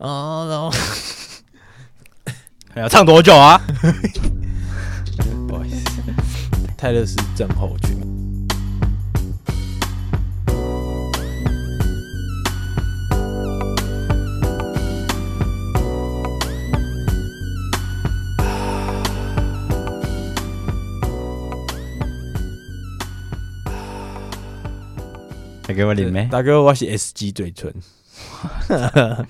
[0.00, 0.70] 哦，然后
[2.74, 3.60] 还要唱多久啊？
[5.46, 6.02] 不好意思，
[6.76, 8.00] 泰勒斯症候群。
[25.68, 26.24] 来给我领没？
[26.26, 27.72] 大哥，我是 S G 嘴唇。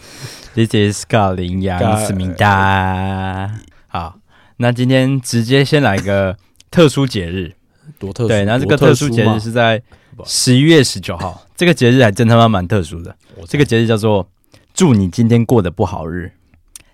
[0.52, 3.48] This is 高林杨思密达。
[3.86, 4.18] 好，
[4.56, 6.36] 那今天直接先来个
[6.72, 7.52] 特殊节日，
[8.00, 8.28] 多特殊？
[8.28, 9.80] 对，那这个特殊节日是在
[10.24, 11.46] 十一月十九号。
[11.56, 13.14] 这个节日还真他妈蛮特殊的。
[13.46, 14.28] 这个节日叫做
[14.74, 16.32] “祝你今天过得不好日”，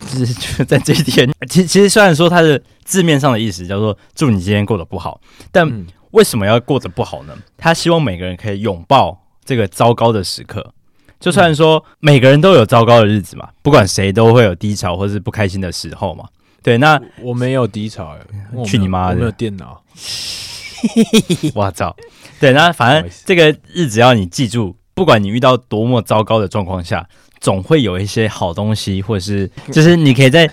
[0.01, 1.27] 就是 就在这一天。
[1.49, 5.19] 其实其实虽然说它的字面上的意思叫做“祝你今天过得不好”，
[5.51, 7.35] 但为什么要过得不好呢？
[7.57, 9.23] 他希望每个人可以拥抱。
[9.47, 10.75] 这个糟糕的时刻，
[11.19, 16.25] 就算说每个人都有糟糕的日子嘛，不管谁都会有低潮或是不开心的时候嘛。
[16.63, 18.17] 对，那我，我没有低潮，
[18.67, 19.15] 去你妈的！
[19.15, 19.81] 我没有电脑，
[21.55, 21.95] 我操！
[22.41, 27.09] 对，那反正这个日子要你记住，不管你遇到多么糟糕的状况下，
[27.41, 30.51] 总会有一些好东西，或者是 就是你可以在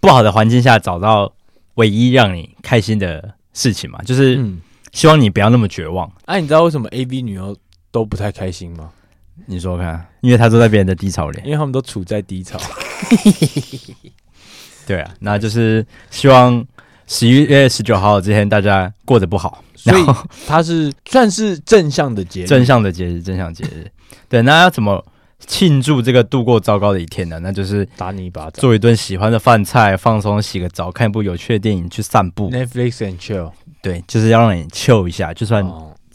[0.00, 1.32] 不好的环境下找到
[1.74, 4.00] 唯一让你开心的事情嘛。
[4.02, 4.44] 就是
[4.92, 6.06] 希望你不要那么绝望。
[6.24, 7.56] 哎、嗯啊，你知道为什么 A B 女优？
[7.92, 8.90] 都不太开心吗？
[9.46, 12.58] 你说看，因为他坐在别人的低潮里，因为他们都处在低潮。
[14.86, 16.64] 对啊，那就是希望
[17.06, 20.04] 十一月十九号这天大家过得不好，所以
[20.46, 23.90] 它是算是正向的节日，正向的节日，正向节日。
[24.28, 25.04] 对，那要怎么
[25.46, 27.38] 庆祝这个度过糟糕的一天呢？
[27.40, 33.52] 那就是打你一巴掌，做一顿喜欢的饭菜，放松，洗个澡，看一部有趣的电影，去散步，Netflix and chill。
[33.82, 35.66] 对，就是要让你 chill 一下，就算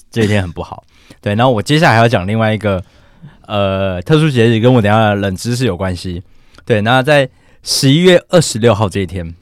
[0.10, 0.84] 这一天很不好。
[1.22, 2.84] 对，然后我接下来还要讲另外一个
[3.50, 6.22] 呃特殊节日，跟我等下冷知识有关系。
[6.64, 7.28] 对，那在
[7.64, 9.34] 十一月二十六号这一天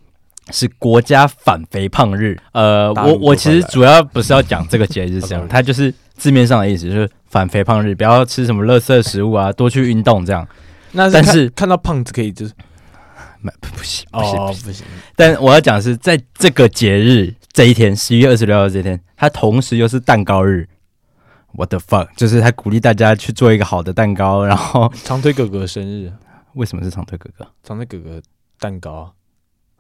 [0.51, 2.39] 是国家反肥胖日。
[2.53, 10.47] 呃，我我其实主要不是要讲这个节日是这样， 它就是字面上的意思，就是反肥胖日，不要吃什么垃圾食物啊，多去运动这样。
[10.93, 12.53] 那是但是看到胖子可以就是
[13.61, 14.85] 不不行不行不行，不行。
[15.17, 20.67] 但我要讲的是在这个节日这一天，十一月二十六号这一天，它同时又是蛋糕日。
[21.57, 22.09] What the fuck！
[22.15, 26.13] 就是他鼓励大家去做一个好的蛋糕，然后 长腿哥哥生日，
[26.53, 27.47] 为什么是长腿哥哥？
[27.63, 28.21] 长腿哥哥
[28.59, 29.11] 蛋糕啊！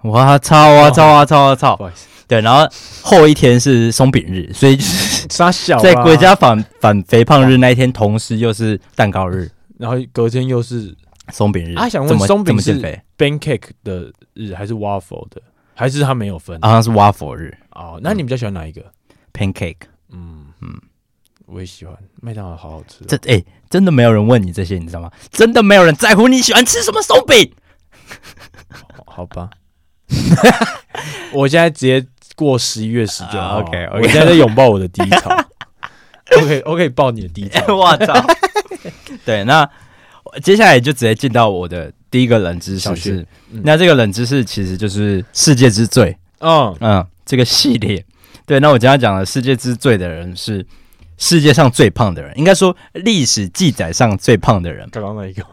[0.01, 1.75] 我操啊操啊操啊操！
[1.75, 2.67] 不好意思，对，然后
[3.03, 10.95] 后一天是松饼日，所以就是杀小在国家反反肥胖日那一天，同时又是蛋糕日，然后隔天又是
[11.31, 11.75] 松饼日。
[11.75, 12.81] 他想问松饼是
[13.19, 15.39] pancake 的日还是 waffle 的？
[15.75, 16.59] 还是他没有分？
[16.61, 17.99] 好像是 waffle 日哦。
[18.01, 18.83] 那你比较喜欢哪一个
[19.31, 19.75] ？pancake。
[21.47, 23.05] 我也喜欢麦当劳，好好吃。
[23.07, 25.09] 这哎、欸，真的没有人问你这些，你知道吗？
[25.31, 27.53] 真的没有人在乎你喜欢吃什么松饼。
[29.07, 29.49] 好吧，
[31.31, 32.05] 我现在直接
[32.35, 33.61] 过十一月十九号。
[33.61, 35.45] OK，我现在在拥抱我的低潮。
[36.37, 37.63] OK，我可以抱你的低潮。
[37.73, 38.13] 我操！
[39.25, 39.67] 对，那
[40.43, 46.15] 接下来就直接进到我的第一个冷知识是，嗯、那这个冷知识其实就是世界之最。
[46.39, 48.05] 嗯嗯，这个系列。
[48.45, 50.65] 对，那我今天讲的世界之最的人是。
[51.17, 54.87] 世界上最胖的人，应该说历史记载上最胖的人。
[54.91, 55.43] 刚刚那一个，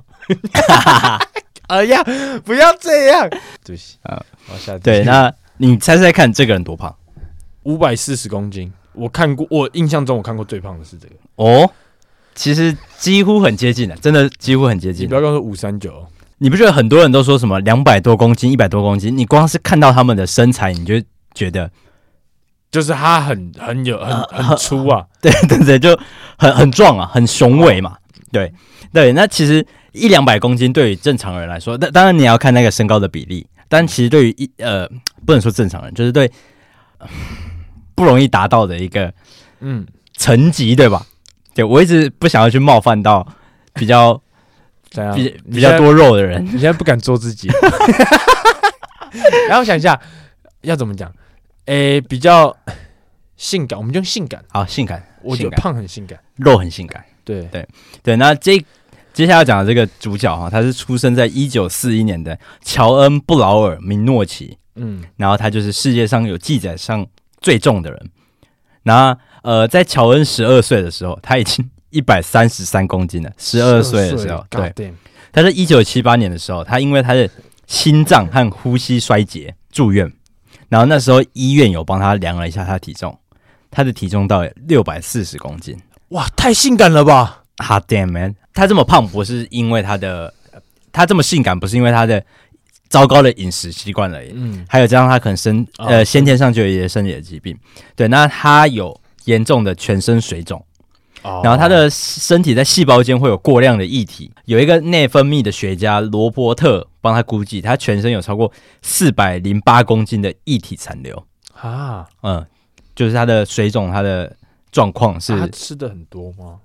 [1.69, 2.05] 哎呀，
[2.45, 3.29] 不要这样，
[3.65, 4.77] 对不起啊，往下。
[4.79, 6.95] 对，那你猜猜看，这个人多胖？
[7.63, 8.71] 五百四十公斤。
[8.93, 11.15] 我看过，我印象中我看过最胖的是这个。
[11.37, 11.71] 哦，
[12.35, 15.05] 其实几乎很接近的，真的几乎很接近。
[15.05, 16.07] 你不要告诉我五三九，
[16.39, 19.17] 你不觉得很多人都说什么两百多公斤、一百多公斤？
[19.17, 21.03] 你光是看到他们的身材，你就
[21.35, 21.71] 觉得。
[22.75, 25.97] 就是他很很有很很粗啊， 对对对，就
[26.37, 27.97] 很很壮啊，很雄伟嘛，
[28.33, 28.53] 对
[28.93, 29.13] 对。
[29.13, 33.47] 那其实一两百公斤对于正常人来说，但当然你要看那个身高的比例。
[33.69, 34.89] 但其实对于一呃，
[35.25, 36.29] 不能说正常人，就是对
[37.95, 39.13] 不容易达到的一个
[39.61, 39.87] 嗯
[40.17, 41.07] 层级，对吧？
[41.55, 43.25] 对，我一直不想要去冒犯到
[43.75, 44.21] 比较
[45.15, 47.49] 比比较多肉的人，你现在不敢做自己。
[49.49, 49.97] 然后想一下
[50.63, 51.09] 要怎么讲。
[51.67, 52.55] 诶、欸，比较
[53.37, 55.03] 性感，我们就性感啊，性感。
[55.23, 57.05] 我觉得胖很性感，肉很性感。
[57.25, 57.67] 对对
[58.03, 58.63] 对，那这
[59.13, 64.59] 接下来讲的这个主角哈，他是出生在一九四一年的乔恩·布劳尔·明诺奇。
[64.75, 67.07] 嗯，然后他就是世界上有记载上
[67.41, 68.11] 最重的人。
[68.83, 73.33] 那呃，在乔恩十二岁的时候，他已经 一百三十三公斤了。
[73.39, 74.45] 十二岁的时候，
[74.75, 74.93] 对。
[75.33, 77.29] 他在一九七八年的时候，他因为他的
[77.67, 80.13] 心脏和呼吸衰竭住院。
[80.69, 83.19] 然后那时候医院有帮他量了一下他的体重，
[83.71, 85.77] 他的体重到六百四十公斤，
[86.09, 90.33] 哇，太性感了吧！Hot damn man，他这么胖不是因为他的
[90.93, 92.25] 他这么性感，不是因为他的
[92.89, 97.57] 糟糕的饮食习惯而已，嗯，还有加上他可能身呃、哦、先天上就有一些身体的疾病，
[97.95, 100.65] 对，那他有严重的全身水肿。
[101.43, 111.25] 然后他的身体在细胞间会有过量的液体，有一个内分泌的学家罗伯特帮他估计，他全身有超过四百零八公斤的液体残留
[111.59, 112.47] 啊，嗯，
[112.95, 114.37] 就是他的水肿，他的
[114.71, 116.59] 状况是、啊、他吃的很多吗？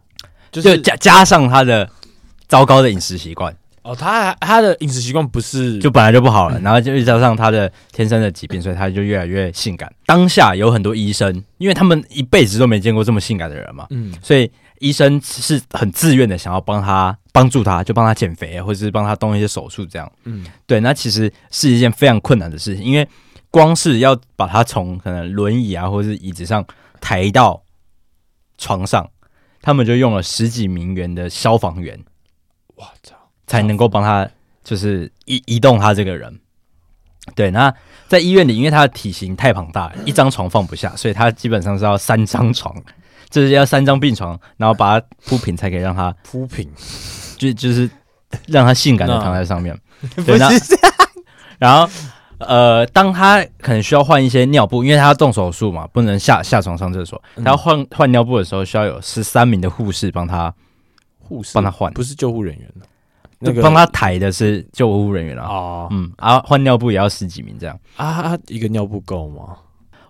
[0.51, 1.89] 就是就加加上他的
[2.47, 3.55] 糟糕的饮食习惯。
[3.81, 9.91] 哦，他他的饮食习惯不是就本来就不好了，然后就加上他的天生的疾病，所以他就越来越性感。
[10.05, 20.79] 当下有很多医生，因为他们一辈子都没见过这么性感的人嘛，嗯，所以医生是很自愿的想要帮他帮助他，就帮他减肥，或者是帮他动一些手术这样，嗯，对。
[20.79, 23.07] 那其实是一件非常困难的事情，因为
[23.51, 26.63] 光是要把他从可能轮椅啊，或者是椅子上
[27.01, 27.63] 抬到
[28.57, 29.09] 床上，
[29.61, 31.99] 他们就用了十几名员的消防员，
[32.75, 33.15] 哇操！
[33.50, 34.30] 才能够帮他，
[34.63, 36.40] 就是移移动他这个人。
[37.36, 37.74] 对，那
[38.07, 42.74] 在医院里，因为他的体型太庞大，一张床放不下，所以他基本上是要三张床，
[43.30, 46.68] 就是要三张病床，然后把它铺平，才可以让他铺平，
[47.38, 47.90] 就就是
[48.48, 49.78] 让他性感的躺在上面。
[50.25, 50.50] 对，那
[51.60, 51.92] 然后
[52.40, 60.54] 呃，当他可能需要换一些尿布，因为他要动手术嘛，不能下下床上厕所，他要换换尿布的时候，需要有十三名的护士帮他
[61.19, 61.51] 护士？
[61.54, 62.68] 帮他换，不是救护人员
[63.39, 69.57] 那个帮他抬的是救护人员啊，哦、嗯啊，换尿布也要十几名这样啊，一个尿布够吗？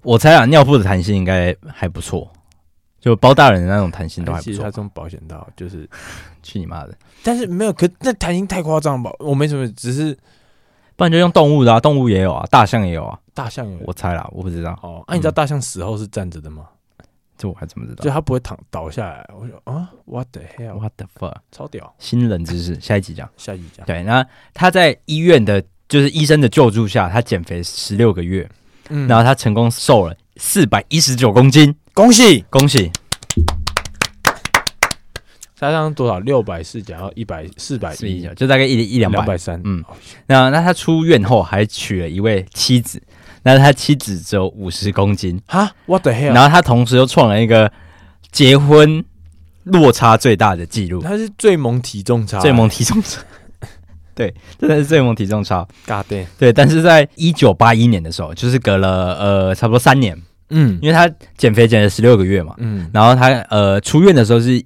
[0.02, 2.28] 我猜啊，尿布的弹性应该还不错，
[3.00, 4.52] 就包大人的那种弹性都还不错。
[4.52, 5.88] 其实他这种保险套就是
[6.42, 9.12] 去你妈的，但是没有，可那弹性太夸张吧？
[9.20, 10.18] 我没什么，只是
[10.96, 14.72] 不然就用动物的啊，动物也有啊，大象也有啊，大象也有，我猜啦，我不知道。
[14.82, 16.66] 哦，那、啊、你知道大象死后是站着的吗？
[17.40, 18.04] 这我还怎么知道？
[18.04, 19.26] 就他不会躺倒下来。
[19.34, 21.38] 我说啊，What the hell？What the fuck？
[21.54, 21.96] 超屌！
[21.98, 23.30] 新冷知识，下一集讲。
[23.38, 23.86] 下一集讲。
[23.86, 28.50] 对，那他在医院的，就是医生的救助下，他减肥十六个月，
[28.90, 32.92] 嗯，然后他成功瘦了四百一十九公斤，恭喜恭喜！
[35.56, 36.20] 加上多少？
[36.20, 39.62] 六百四减到一百四百一，就大概一一两百三。
[39.64, 39.82] 嗯，
[40.26, 43.02] 那那他出院后还娶了一位妻子。
[43.44, 46.34] 那他妻子只有五十公斤哈，What the hell？
[46.34, 47.72] 然后他同时又创了一个
[48.32, 49.04] 结婚
[49.64, 53.22] 落差最大的记录，他是最萌体重差，最萌体重差，
[54.16, 55.68] 对，真的是最萌体重差。
[55.86, 56.26] God damn。
[56.38, 60.20] 对，但是在一九八一年的时候，就是隔了呃差不多三年，
[60.50, 64.64] 嗯，因为他减肥减了十六个月嘛，嗯，然后他呃出院的时候是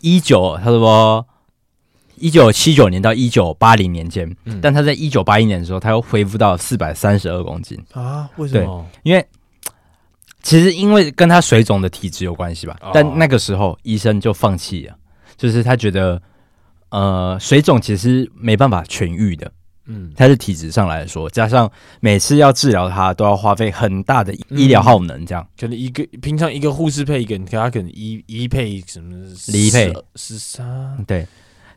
[0.00, 1.24] 一九，他说。
[2.20, 8.28] 一九七九年到一九八零年间，嗯、但他在一九八一年的时候，他又恢复到四百三十二公斤啊？
[8.36, 8.86] 为什么？
[9.02, 9.26] 因为
[10.42, 12.76] 其实因为跟他水肿的体质有关系吧。
[12.80, 14.96] 哦、但那个时候医生就放弃了，
[15.36, 16.20] 就是他觉得
[16.90, 19.50] 呃水肿其实没办法痊愈的。
[19.90, 21.70] 嗯，他是体质上来说，加上
[22.00, 29.14] 每次要治疗他都要花费很大的医疗耗能，这样、嗯、可能一个平常一个护士配一个，你看他可能一一配什么
[29.46, 31.26] 一配十三对。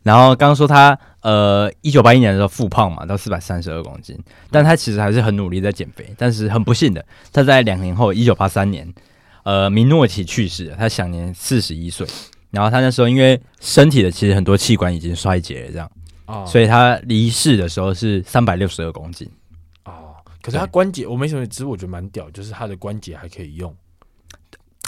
[0.04, 4.18] 然后刚刚说他呃，一九八一年的时候复胖嘛，到四百三十二公斤，
[4.50, 6.12] 但他其实还是很努力在减肥。
[6.18, 8.92] 但是很不幸的，他在两年后，一九八三年，
[9.44, 12.08] 呃，米诺奇去世了，他享年四十一岁。
[12.50, 15.92] 然后他那时候因为身体的其实很多器官已经衰竭了，这样，
[16.26, 19.30] 哦，所以他离世的时候是三百六十二公斤。
[19.86, 23.72] 哦，可是他关节我没什么，只是我觉得蛮屌，就是他的关节还可以用。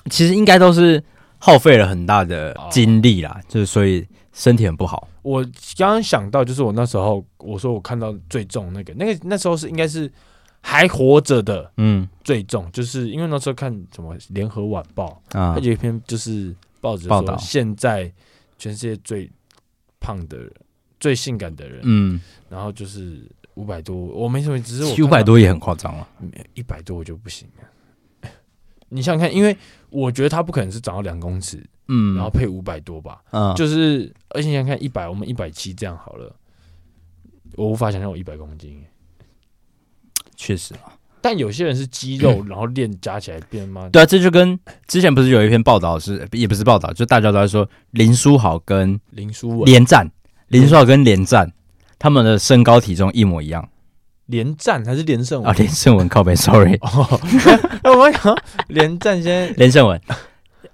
[0.09, 1.03] 其实应该都是
[1.37, 4.03] 耗费了很大的精力啦，哦，就是所以。
[4.33, 5.07] 身体很不好。
[5.21, 5.41] 我
[5.77, 10.11] 刚刚想到，就是我那时候我说我看到最重那个，那个那时候是应该是
[10.59, 17.37] 还活着的，嗯，最重，就是因为那时候看什么《联合晚报》啊，它有一篇就是报纸报道。
[17.37, 18.11] 现在
[18.57, 19.29] 全世界最
[19.99, 20.51] 胖的人、
[20.99, 23.21] 最性感的人，嗯，然后就是
[23.53, 26.07] 五百多，我没什么，只是我五百多也很夸张了，
[26.53, 27.63] 一百多我就不行了。
[28.93, 29.55] 你想想看，因为
[29.89, 31.61] 我觉得他不可能是长到两公尺。
[31.89, 36.33] 嗯，然后配五百多吧，嗯，就是而且你想看一百，我们一百七这样好了，
[37.57, 38.81] 我无法想象我一百公斤，
[40.37, 40.95] 确实啊。
[41.19, 43.89] 但有些人是肌肉，然后练加起来变吗？
[43.91, 44.57] 对啊，这就跟
[44.87, 50.09] 之前不是有一篇报道是，也不是报道，就大家都在说林书豪跟林书文连战，
[50.47, 51.51] 林书豪跟连战
[51.99, 53.69] 他们的身高体重一模一样，
[54.27, 55.55] 连战还是连胜文啊？
[55.57, 56.79] 连胜文靠背， sorry，
[57.83, 58.37] 我们讲
[58.67, 59.99] 连战先 连胜文。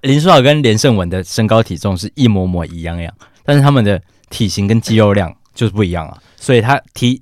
[0.01, 3.13] 林书豪跟连胜文的身高体重是一模模一样样，
[3.43, 7.21] 但是他们的体型跟肌肉量就是不一样啊，所以他体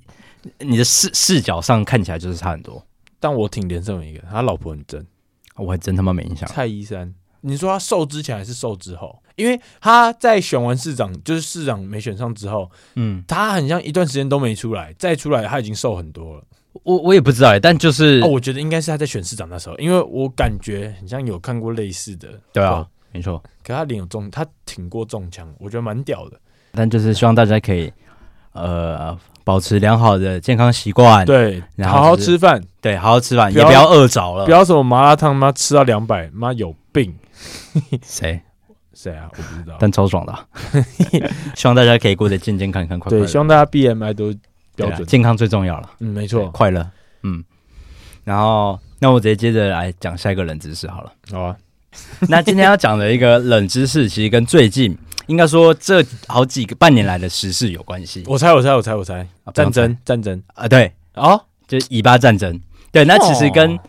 [0.60, 2.84] 你的视视角上看起来就是差很多。
[3.18, 5.04] 但我挺连胜文一个，他老婆很真，
[5.56, 6.48] 我还真他妈没印象。
[6.48, 9.20] 蔡依珊，你说他瘦之前还是瘦之后？
[9.38, 16.42] 因为他在选完市长，就是市长没选上之后，嗯，他很像一段时间都没出来，再出来他已经瘦很多了。
[16.82, 22.28] 我我也不知道哎，但就是哦，我觉得应该是他在选市长那时候，因为我感觉很像有看过类似的。
[22.52, 23.42] 对啊，没错。
[23.64, 26.38] 可他脸有中，他挺过中枪，我觉得蛮屌的。
[26.72, 27.92] 但就是希望大家可以
[28.52, 37.16] 呃保持良好的健康习惯，对，然后、就是、好好吃饭，对，好好吃饭，也不要饿着了，不要什么麻辣烫妈吃到两百，妈有病。
[38.02, 38.42] 谁
[39.00, 39.28] 谁啊？
[39.38, 40.44] 我不知道，但超爽的、啊。
[41.54, 43.24] 希望大家可以过得健健康康、快快乐。
[43.24, 44.34] 对，希望大家 BMI 都
[44.74, 45.90] 标准，健康最重要了。
[46.00, 46.84] 嗯，没错，快乐。
[47.22, 47.44] 嗯，
[48.24, 51.12] 然后那我直接接着来讲下一个冷知识好了。
[51.30, 51.56] 好啊。
[52.28, 58.22] 那今天要讲的一个冷知识，其实跟最近应该说这好几个半年来的时事有关系。
[58.26, 62.60] 我猜，我猜，我猜，我猜，战争，战争啊，对，哦，就是以巴战争。
[62.92, 63.80] 对，那其实跟、哦、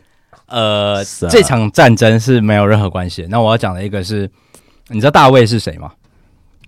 [0.48, 3.28] 呃这场战争是没有任何关系。
[3.30, 4.30] 那我要讲的一个是，
[4.90, 5.92] 你知道大卫是谁吗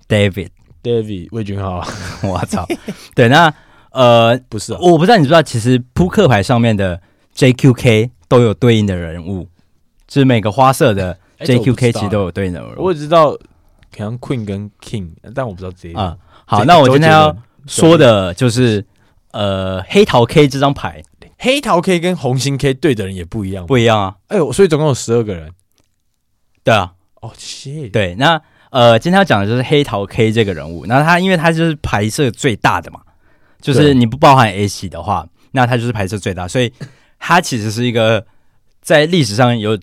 [0.08, 1.86] ？David，David，魏军浩。
[2.24, 2.68] 我操！
[3.16, 3.54] 对，那
[3.92, 7.02] 呃不是、啊，我不知道你知道，其实扑克牌上面的
[7.36, 9.48] JQK 都有对应的人物。
[10.08, 13.32] 就是每个花色的 JQK 其实都有对应的人物，我只知道
[13.96, 16.18] 可能 Queen 跟 King，但我不知道这些啊。
[16.46, 17.34] 好，那我今天要
[17.66, 18.86] 说的就是
[19.32, 21.02] 呃黑桃 K 这张牌，
[21.38, 24.16] 黑桃 K 跟红心 K 对的人也不一样，不一样啊。
[24.28, 25.54] 哎呦，所以总共有十二个人。
[26.66, 27.88] 对啊，哦，谢。
[27.90, 33.00] 对，那呃今天要讲的就是黑桃 K 这个人物，那他因为他就是牌色最大的嘛，
[33.62, 36.72] 就是你不包含 A 系的话，那他就是牌色最大，所以
[37.18, 38.26] 他其实是一个
[38.82, 39.78] 在历史上有。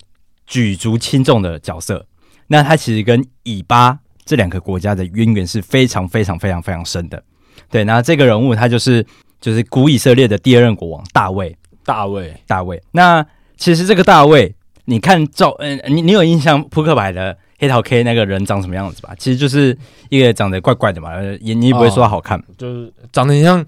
[0.50, 2.06] 举足轻重的角色，
[2.46, 7.22] 那他其实跟以巴这两个国家的渊源是非常非常非常非常深的。
[7.68, 9.04] 对，那这个人物他就是
[9.42, 11.54] 就是古以色列的第二任国王大卫。
[11.84, 12.82] 大卫，大卫。
[12.92, 13.22] 那
[13.58, 14.54] 其实这个大卫，
[14.88, 19.14] 你看照，嗯，你你有印象扑克牌的黑桃 K 那个人长什么样子吧？
[19.18, 19.76] 其实就是
[20.08, 23.64] 一个长得怪怪的嘛，也你也不会说他好看，哦，就是长得很像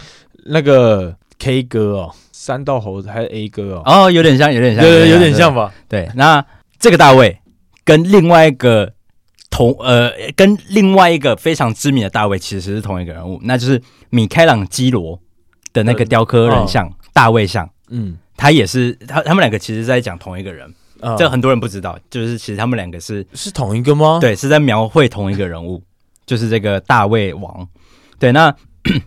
[0.46, 3.82] 那个 K 哥哦，三道猴子还是 A 哥哦？
[3.84, 5.72] 哦，有点像，有点像，对对，有点像吧？
[5.88, 6.44] 对，那。
[6.82, 7.38] 这个大卫
[7.84, 8.90] 跟另外一个
[9.50, 15.20] 同呃，跟另外一个非常知名的大卫其实是同一个人物，那就是米开朗基罗
[15.74, 17.68] 的那个雕刻人像、呃哦、大卫像。
[17.90, 24.18] 嗯，他也是他他们两个其实在讲同一个人，呃、这很多人不知道，就是其实他们两个是是同一个吗？
[24.20, 25.82] 对，是在描绘同一个人物，
[26.26, 27.68] 就是这个大卫王。
[28.18, 28.54] 对，那。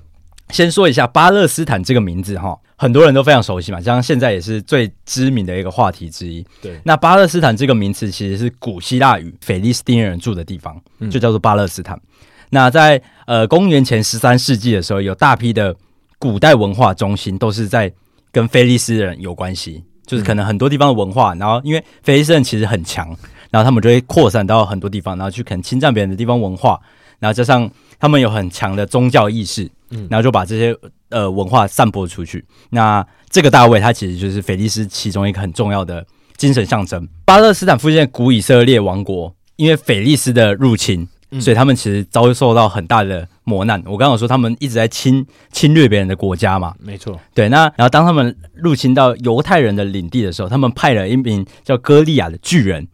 [0.50, 6.46] 先说一下巴勒斯坦这个名字哈，很多人都非常熟悉嘛，像现在也是最知名的一个话题之一。
[6.62, 11.96] 对，那巴勒斯坦这个名词其实是古希腊语，腓力斯丁人住的地方，就叫做巴勒斯坦。
[11.96, 12.02] 嗯、
[12.52, 15.76] 那在呃公元前十三世纪的时候，有大批的
[16.20, 17.92] 古代文化中心都是在
[18.32, 23.08] 跟菲利斯人有关系，就是可能很多地方的文化，然后因为菲利斯人其实很强，
[23.52, 26.80] 然后他们就会扩散到很多地方，然后去可能侵占别人的地方文化，
[27.20, 27.70] 然后加上
[28.00, 29.70] 他们有很强的宗教意识。
[29.96, 30.76] 嗯然后就把这些
[31.10, 32.44] 呃文化散播出去。
[32.72, 36.04] 那这个大卫他其实就是菲利斯其中一个很重要的
[36.36, 37.08] 精神象征。
[37.26, 41.08] 巴勒斯坦附近的古以色列王国，因为菲利斯的入侵，
[41.40, 43.82] 所以他们其实遭受到很大的磨难。
[43.86, 47.20] 我刚刚有说他们一直在侵侵略别人的国家嘛，没错。
[47.34, 52.88] 对，那然后当他们入侵到犹太人的领地的时候，他们派了一名叫歌利亚的巨人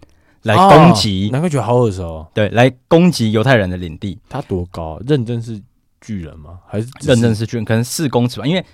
[0.44, 1.29] 来攻击。
[1.32, 2.27] 难怪觉得好耳熟。
[2.34, 4.20] 对，来攻击犹太人的领地。
[4.29, 5.00] 他多高？
[5.08, 5.62] 认真是。
[6.01, 6.60] 巨人吗？
[6.65, 7.65] 还是认真是巨人？
[7.65, 8.48] 可能四公尺吧。
[8.48, 8.65] 因为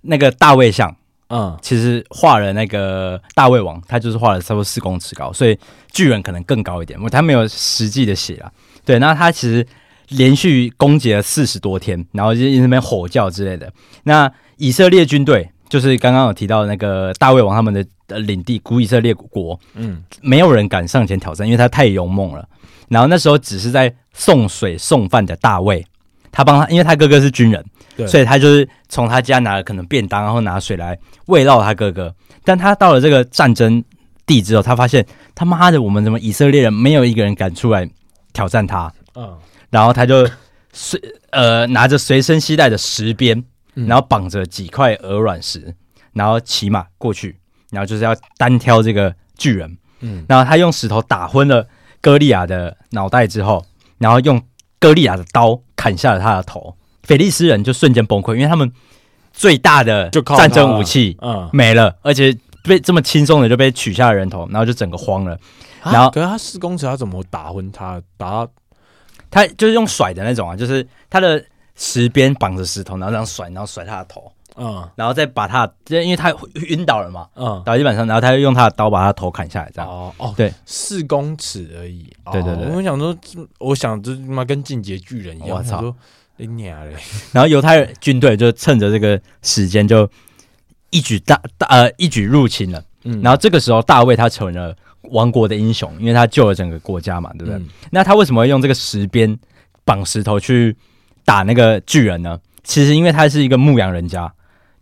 [0.00, 0.92] 那个大卫像，
[1.28, 5.56] 嗯，其实画了那个大卫王，他就是画了差不多四公尺高，所以
[5.92, 7.00] 巨人可能更高一点。
[7.00, 8.50] 我他没有实际的写啊。
[8.84, 9.64] 对，那他其实
[10.12, 13.72] 连续攻击了四十多天，然后就那边吼叫之类的。
[14.04, 22.48] 那以色列军队就是刚刚有提到那个大卫王他们的领地古以色列国，嗯，没有人敢上前挑战，因为他太勇猛了。
[22.88, 25.84] 然后那时候只是在送水送饭的大卫。
[26.34, 27.62] 他帮他，因为他哥哥是军人，
[27.94, 32.14] 对所以他就是从他家拿了可能便当，然后拿水来喂到他哥哥。
[32.42, 33.84] 但他到了这个战争
[34.24, 37.86] 地之后，他发现他妈的，我们怎么以色列人没有一个人敢出来
[38.32, 38.90] 挑战他？
[39.14, 39.36] 嗯，
[39.72, 40.24] 然后他就
[40.72, 41.00] 随
[41.30, 43.42] 呃拿着随身携带的石鞭，
[43.74, 45.74] 然后绑着几块鹅卵石，
[46.12, 49.76] 然后骑马过去，然后就是要单挑这个巨人。
[49.98, 51.66] 嗯，然后他用石头打昏了
[52.00, 53.66] 歌利亚的脑袋之后，
[53.98, 54.40] 然后用。
[54.82, 58.72] 歌利亚的刀砍下了他的头，菲利斯人就瞬间崩溃，因为他们
[59.32, 65.38] 最大的战争武器嗯没了，而且被这么轻松的就被取下了人头，然后就整个慌了。
[65.82, 68.02] 啊、然后，可是他四公尺，他怎么打昏他？
[68.16, 68.48] 打他，
[69.32, 74.30] 他就是用甩的那种啊，就是他的石边绑着石头，然后这样甩，然后甩他的头。
[74.54, 76.30] 嗯，然后再把他，因为他
[76.68, 79.90] 晕倒了嘛，嗯，倒在地板上，然后他就用他的刀把他头砍下来，这样。
[79.90, 82.06] 哦哦，对，四公尺而已。
[82.30, 83.16] 对对对，我想说，
[83.58, 85.56] 我想这他妈跟进阶巨人一样。
[85.56, 85.82] 我操，
[86.36, 86.94] 你娘嘞！
[87.32, 90.06] 然后犹太人军队就趁着这个时间，就
[90.90, 92.84] 一举大大呃一举入侵了。
[93.04, 94.76] 嗯，然后这个时候大卫他成为了
[95.10, 97.60] 亡国的英雄，因为他救了整个国家嘛，对不对？
[97.90, 99.38] 那他为什么会用这个石鞭
[99.84, 100.76] 绑石头去
[101.24, 102.38] 打那个巨人呢？
[102.62, 104.32] 其实因为他是一个牧羊人家。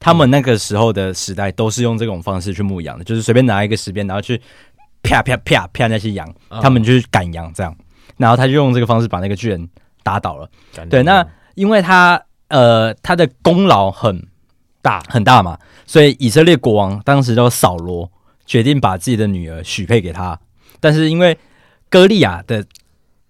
[0.02, 4.40] 他们那个时候的时代都是用这种方式去牧羊的，就是随便拿一个石鞭，然后去
[5.02, 6.26] 啪啪啪啪那些羊，
[6.62, 7.76] 他们就去赶羊这样，
[8.16, 9.68] 然后他就用这个方式把那个巨人
[10.02, 10.48] 打倒了。
[10.88, 11.22] 对，那
[11.54, 14.26] 因为他呃他的功劳很
[14.80, 18.10] 大很大嘛，所以以色列国王当时叫扫罗
[18.50, 20.37] 决定把自己的女儿许配给他，
[20.80, 21.38] 但是因为
[21.88, 22.64] 歌利亚的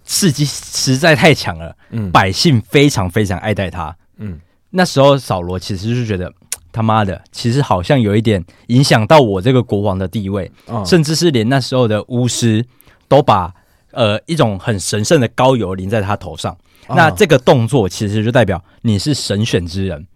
[0.03, 6.33] 刺激实在太强了，嗯，百姓非常非常爱戴他，嗯，那时候扫罗其实是觉得。
[6.73, 12.65] 他妈的，其实好像有一点影响到我这个国王的地位，嗯、甚至是连那时候的巫师
[13.09, 13.53] 都把
[13.91, 16.57] 呃一种很神圣的膏油淋在他头上。
[16.87, 20.07] 嗯、那这个动作其实就代表你是神选之人，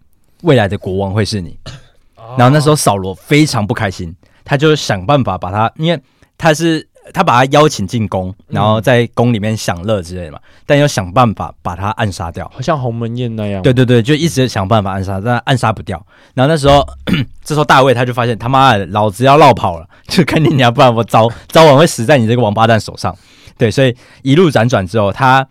[0.43, 1.59] 未来的国王会是你。
[1.67, 6.01] 嗯、然后那时候扫罗非常不开心，他就想办法把他，因为
[6.39, 6.89] 他是。
[7.13, 13.61] 他把他邀请进宫，然后在宫里面享乐之类的嘛，嗯、但要想办法把他暗杀掉，好像鸿门宴那样。
[13.61, 16.03] 对对对，就一直想办法暗杀，但暗杀不掉。
[16.33, 16.83] 然后那时候，
[17.45, 23.15] 这时候大卫他就发现他妈的，老子要落跑了， 就肯定你要不然我早 早晚会死在你这个王八蛋手上。
[23.59, 25.47] 对，所以一路辗转之后，他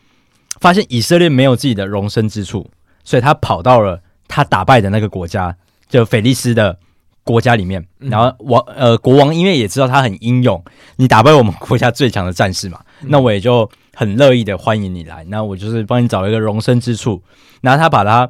[0.60, 2.68] 发现以色列没有自己的容身之处，
[3.04, 5.56] 所以他跑到了他打败的那个国家，
[5.88, 6.80] 就菲利斯的。
[7.24, 10.62] 国家里面，然后王呃国王因为也知道他很英勇，
[10.98, 17.24] 你打败我们国家最强的战士嘛，嗯、那我也就很乐意的欢迎你来，那我就是帮你找一个容身之处，
[17.62, 18.30] 然后他把他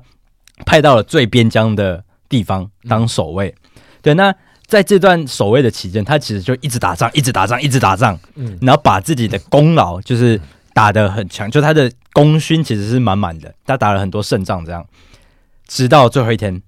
[0.65, 4.33] 派到了最边疆的地方当守卫，嗯、对，那
[4.67, 10.39] 在这段守卫的期间，他其实就一直打仗，一直打仗，一直打仗，嗯，然后把自己的功劳就是
[10.73, 14.85] 打得很强，就他的功勋其实是满满的，他打了很多胜仗，这样，
[15.67, 16.61] 直到最后一天。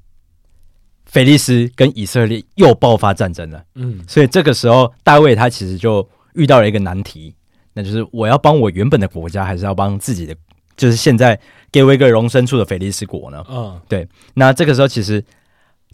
[1.06, 7.34] 菲利斯跟以色列又爆发战争了，嗯，所以这个时候大卫他其实就遇到了一个难题，
[7.74, 10.36] 那就是我要帮我原本的国家，还是要帮自己的，
[10.76, 11.40] 就是现在
[11.72, 13.42] 给我一个容身处的菲利斯国呢？
[13.50, 15.24] 嗯，对，那这个时候其实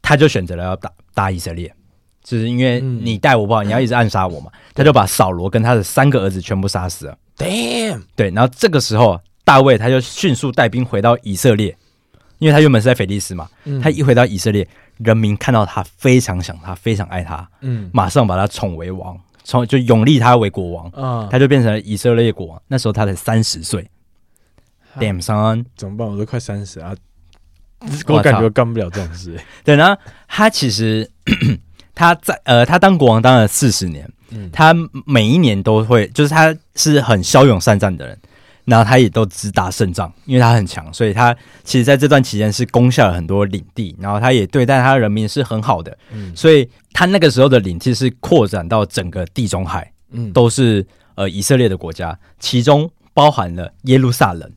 [0.01, 1.71] 他就选择了要打打以色列，
[2.23, 7.17] 就是因为你待我不好，你要一直暗杀我嘛，他就把扫罗跟他的三个儿子全部杀死了。
[7.37, 11.77] Damn，对，然后这个时候大卫他就迅速带兵回到以色列，
[12.39, 13.49] 因为他原本是在菲利斯嘛，
[13.83, 14.67] 他一回到以色列。
[15.03, 22.61] 人民看到他非常想他，非常爱他，嗯，马上把他宠为王，宠就永立他为国王，嗯，他就变成了以色列国王。
[22.67, 23.89] 那时候他才三十岁
[24.97, 26.07] ，Damn son，怎么办？
[26.07, 26.95] 我都快三十啊，
[28.07, 29.39] 我感觉干不了这种事。
[29.63, 31.09] 对，然后他其实
[31.95, 34.73] 他在呃，他当国王当了四十年，嗯，他
[35.05, 38.17] 每一年都会，就是他是很骁勇善战的人。
[38.71, 54.49] 然后他也都只打胜仗，因为他很强，所以他其实在这段期间是攻下了很多领地，然后他也对待他的人民是很好的，嗯，所以他那个时候的领地是扩展到整个地中海，嗯，都是呃以色列的国家，其中包含了耶路撒冷，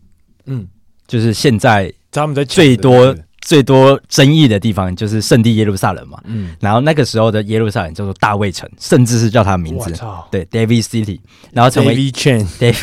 [0.47, 0.65] 嗯，
[1.09, 9.93] 就是现在他们在最多最多争议的地方就是圣地耶路撒冷嘛，嗯，然后那个时候的耶路撒冷叫做大卫城，甚至是叫他的名字，
[10.31, 11.19] 对，David City，
[11.51, 12.77] 然后成为 David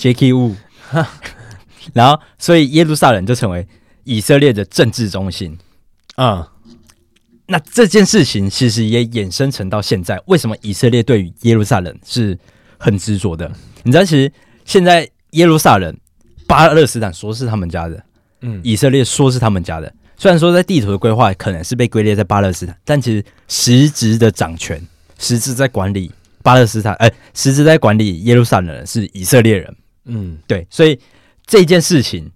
[0.00, 0.32] J.K.
[0.32, 0.54] Wu，
[1.92, 3.68] 然后所以耶路撒冷就成为
[4.04, 5.58] 以色列的政治中心
[6.14, 6.50] 啊。
[6.64, 6.76] 嗯、
[7.48, 12.38] 那这件事情其实也衍生成到现在，为什么以色列对于耶路撒冷是
[12.78, 13.52] 很执着的？
[13.82, 14.32] 你知道，其实
[14.64, 15.94] 现在耶路撒冷，
[16.46, 18.02] 巴勒斯坦说是他们家的，
[18.40, 19.94] 嗯，以色列说是他们家的。
[20.16, 24.82] 虽然说在地图的规划可能是被归列在巴勒斯坦，但其实实质的掌权、
[25.18, 26.10] 实质在管理
[26.42, 29.76] 巴勒斯坦，哎，实质在管理耶路撒冷的是以色列人。
[30.10, 30.98] 嗯，对，所以
[31.46, 32.30] 这件事情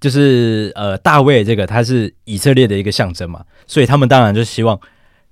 [0.00, 4.78] 就是呃，大卫这个他是以色列的一个象征嘛，所以他们当然就希望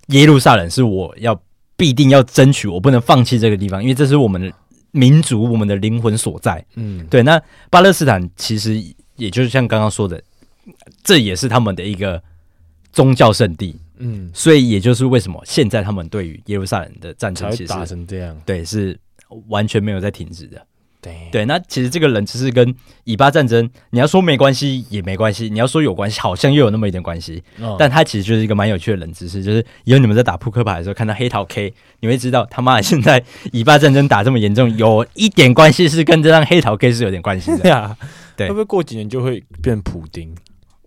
[0.08, 1.38] 耶路撒冷是我要
[1.76, 4.52] 必定要争取，我不能放弃这个地方，因为这是我们的
[4.92, 6.64] 民族，我们的灵魂所在。
[6.76, 7.22] 嗯，对。
[7.22, 8.80] 那巴勒斯坦其实
[9.16, 10.22] 也就是像刚刚说的，
[11.02, 12.22] 这也是他们的一个
[12.92, 13.76] 宗教圣地。
[13.98, 18.98] 嗯，所以也就是为什么现在他们对于耶路撒冷的战争其实打成这样，对，是
[19.46, 20.66] 完全没有在停止的。
[21.30, 27.42] 对，那其实这个人只是跟以巴战争，你要说没关系也没关系，你要说有关系，好像又有那么一点关系。
[27.60, 37.96] 哦、但他其实就是一个蛮有趣的冷知识，就是以后你们在打扑克牌的时候看到黑桃 K，你会知道他妈的现在以巴战争打这么严重，有一点关系是跟这张黑桃 K 是有点关系的呀。
[38.36, 40.34] 对，会不会过几年就会变普丁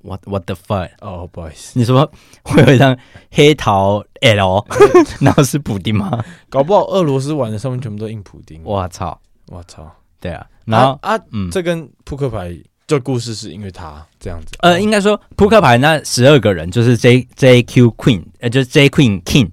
[0.02, 0.90] ？What What the fuck？
[1.02, 2.12] 哦，不好意思，你说
[2.44, 2.98] 会有一张
[3.32, 4.66] 黑桃 L，
[5.22, 6.26] 然后是普丁吗？
[6.50, 8.62] 搞不好俄罗斯玩的上面全部都印普丁。
[8.64, 9.20] 我操！
[9.48, 9.96] 我操！
[10.20, 14.56] 对啊，然后啊，嗯，这跟扑克牌这故事是因为他这样子。
[14.60, 19.52] 呃，应该说扑克牌那十二个人就是 J J Q Queen，呃，就是 J Queen King，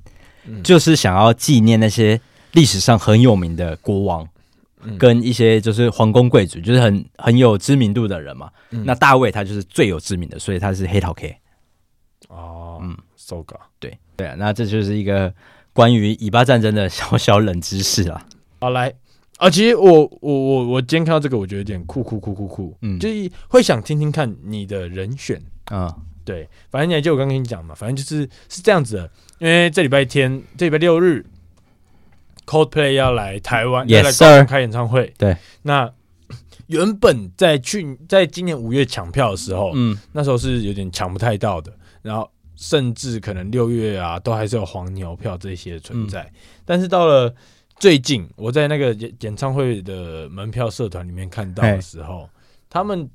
[0.62, 2.20] 就是想要纪念那些
[2.52, 4.28] 历史上很有名的国王。
[4.98, 8.50] 跟一些就是皇宫贵族，就是很很有知名度的人嘛。
[8.68, 11.34] 嗯、那大卫他就是最有知名的，所以他是黑桃 K。
[12.28, 15.32] 哦，嗯，so ga，对对啊，那这就是一个
[15.72, 18.26] 关于以巴战争的小小冷知识啦。
[18.60, 18.92] 好来
[19.38, 25.86] 啊，其实我我我我今天看到这个，我觉得有点酷酷酷酷酷，嗯，就是会想听听看你的人选啊。
[25.96, 31.24] 嗯、对，反正你还记得我刚跟你讲嘛，反正就是是这样子的，因为这礼拜天，这礼拜六日。
[32.46, 35.10] Coldplay 要来台湾，要来高雄开演唱会。
[35.16, 35.90] 对，那
[36.68, 41.72] 原本在去在今年五月抢票的时候，嗯，那时候是有点抢不太到的。
[42.02, 46.20] 然后甚至可能六月啊，都还是有黄牛票这些存在。
[46.24, 46.32] 嗯、
[46.66, 47.34] 但是到了
[47.78, 52.28] 最近，我在那个演演唱会的门票社团里面看到的时候，
[52.68, 53.08] 他们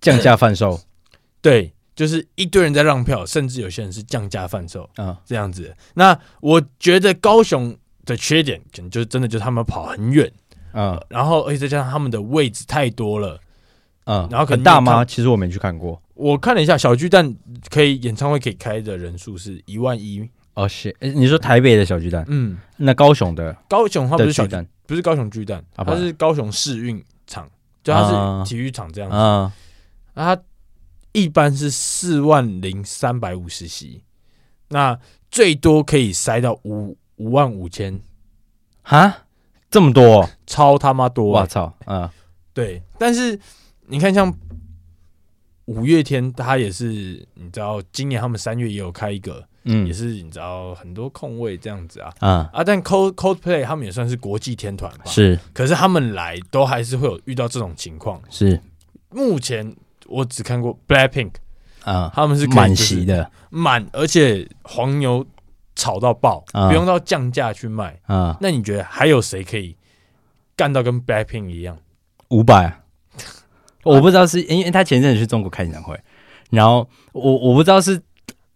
[0.00, 0.80] 降价贩售。
[1.40, 1.72] 对。
[1.96, 5.72] 就是一堆人在让票，甚至有些人是降价贩售啊，这样子。
[5.94, 7.72] 那我觉得高雄
[8.04, 10.28] 的缺点，可能就是真的就是他们跑很远
[10.72, 13.40] 啊，然后而且再加上他们的位置太多了，
[14.06, 15.04] 嗯，然后很大吗？
[15.04, 17.32] 其实我没去看过，我看了一下，小巨蛋
[17.70, 27.48] 可以演唱会可以开的人数是一万一哦，是，你说台北的小巨蛋，嗯，那高雄的高雄它不是小巨蛋，不是高雄巨蛋，它是高雄市运场，
[27.82, 29.16] 就它是体育场这样子。
[29.16, 29.52] 啊，
[30.14, 30.38] 它。
[31.16, 34.02] 一般是四万零三百五十席，
[34.66, 34.98] 那
[35.30, 38.00] 最多可以塞到五五万五千，
[38.82, 39.18] 哈，
[39.70, 41.26] 这么多，超他妈多！
[41.26, 42.10] 我操，嗯，
[42.52, 42.82] 对。
[42.98, 43.38] 但是
[43.86, 44.36] 你看，像
[45.66, 52.64] 五月天，他也是，你知道，今年他们三月也有开一个，嗯，也是你知道很多空位这样子啊，啊啊！
[52.64, 55.38] 但 Cold Coldplay 他们也算是国际天团吧，是。
[55.52, 58.60] 可是他们来都还是会有遇到这种情况，是。
[59.10, 59.74] 目前。
[60.06, 61.30] 我只看过 Blackpink
[61.82, 65.24] 啊，他们是满席的，满，而且黄牛
[65.74, 68.36] 炒到爆，不用到降价去卖啊。
[68.38, 69.74] 那你觉得还有谁可以
[70.54, 71.78] 干到跟 Blackpink 一样？
[72.28, 72.82] 五百，
[73.82, 75.98] 我不知道是因为他前阵子去中国开演唱会，
[76.50, 77.98] 然后我我不知道是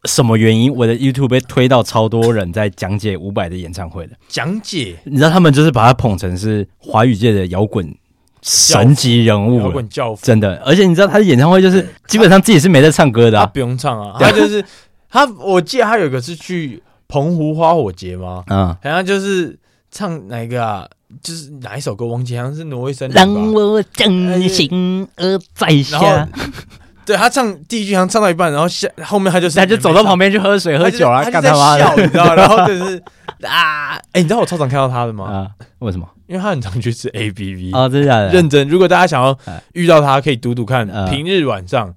[0.09, 7.95] 什么原因，我的 YouTube 被推到超多人在讲解伍佰的演唱会的讲解，你知道他们就是把他捧成是华语界的摇滚。
[8.41, 14.65] 神级人物，摇滚教父，真的，而且你知道他的演唱会就是基本上自己是没在唱歌的，他不用唱啊，他就是
[15.11, 18.45] 他，我记得他有一个是去澎湖花火节吗？
[18.47, 19.59] 嗯，好像就是
[19.91, 20.89] 唱哪一个啊？
[21.21, 22.07] 就是哪一首歌？
[22.07, 23.21] 忘记，好像是挪威森林吧。
[23.21, 26.29] 让我将心而在下。
[27.09, 32.35] 对，他唱第一句，好像唱到一半，然后下后面他就是他就走到旁边去喝水喝酒啊，干他妈的，你知道？
[32.35, 33.03] 然后就是
[33.45, 35.25] 啊， 哎，你知道我超常看到他的吗？
[35.25, 36.07] 啊，为什么？
[36.27, 38.69] 因为他很常去吃 A B V 啊，真的认真。
[38.69, 39.35] 如果大家想要
[39.73, 40.87] 遇到他，可以读读看。
[41.09, 41.95] 平日晚上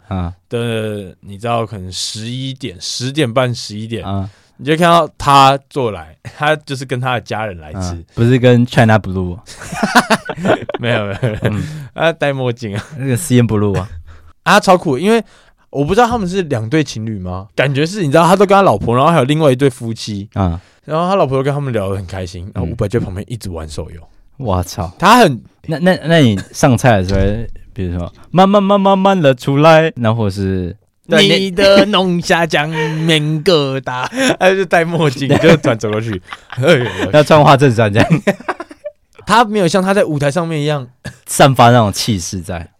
[0.47, 4.06] 的，你知道，可能十一点、十点半、十一点，
[4.56, 9.38] 你就看到他坐来，他就是跟他的家人来吃，不是跟 China Blue，
[10.80, 11.52] 没有没有，
[11.93, 13.89] 他戴墨镜啊，那个 C N Blue 啊，
[14.43, 15.23] 啊超酷，因为
[15.69, 17.47] 我不知道他们是两对情侣吗？
[17.56, 20.30] 感觉是，你知道，他都跟他老婆，然后还有另外一对夫妻。
[20.34, 24.01] 啊，然后他老婆都跟他们聊得很开心，然后伍佰就在旁边一直玩手游。
[24.38, 27.21] 我操，他很那那那你上菜的时候，
[27.73, 30.75] 比如说慢慢慢慢慢的出来，然后是
[31.06, 34.08] 你的龙虾酱面疙瘩，
[34.39, 36.21] 他就戴墨镜就转走过去，
[37.13, 38.10] 要穿花衬衫这样。
[39.25, 40.88] 他没有像他在舞台上面一样。
[41.27, 42.71] 散发那种气势在，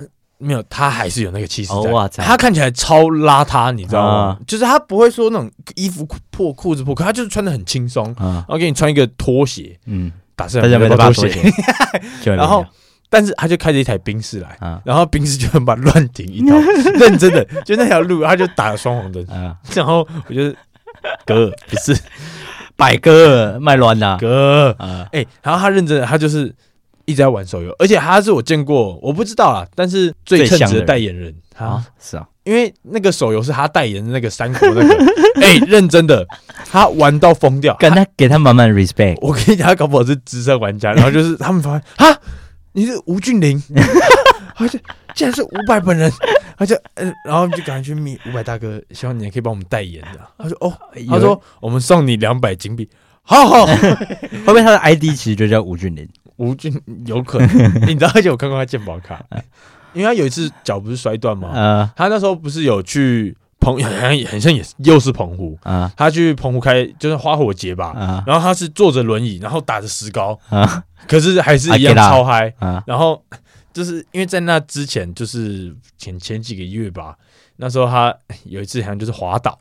[0.42, 1.92] 没有，他还是有那个气势在。
[1.92, 4.38] 哇，他看起来超邋遢，你知道吗？
[4.48, 10.12] 就是他不会说那种衣服破裤子破，可他就是穿的很轻松，然后给你穿一个拖鞋，嗯。
[10.34, 11.30] 打算没有拖鞋，
[12.26, 12.66] 然后，
[13.12, 16.58] 但是他就开着一台宾士来，然后宾士就很把乱停一条，
[16.98, 19.24] 认真的，就那条路，他就打了双黄灯，
[19.76, 20.56] 然后我觉得
[21.28, 21.52] 哥。
[21.70, 21.96] 不是
[22.76, 24.76] 百哥卖乱呐哥，
[25.12, 26.52] 哎，然后他认真的，他就是
[27.12, 32.28] 一直在玩手游，而且他是我见过，我不知道啊，但是最称职的代言人啊，是啊。
[32.44, 35.06] 因为那个手游是他代言的那个三国那个，
[35.46, 36.26] 哎，认真的，
[36.66, 39.16] 他玩到疯掉，跟他给他满满 respect。
[39.22, 42.18] 我跟你讲，他搞不好是资深玩家，然后就是他们发现啊，
[42.72, 43.62] 你是吴俊霖，
[44.58, 44.80] 而且
[45.14, 46.12] 竟然是伍佰本人，
[46.58, 50.20] 而且嗯，然后就赶紧去密五百大哥，希望你也可以帮我们代言的。
[50.40, 50.74] 他说哦，
[51.08, 52.90] 他说我们送你两百金币，
[53.22, 53.68] 好好。
[54.48, 56.10] 后面他的 ID 其实就叫吴俊霖，
[56.42, 56.74] 吴俊
[57.06, 58.12] 有可能，你知道？
[58.16, 59.24] 而且我看过他健保卡。
[59.94, 61.52] 因为他有一次脚不是摔断吗？
[61.54, 65.92] 嗯，他那时候不是有去澎， 好像也很像也是又是澎湖啊。
[65.96, 72.82] 他去澎湖开就是花火节吧，然后他是坐着轮椅，然后打着石膏啊，可是还是一样超嗨啊。
[72.88, 73.22] 然后
[73.74, 77.16] 就是因为在那之前，就是前前几个月吧，
[77.58, 79.60] 那时候他有一次好像就是滑倒。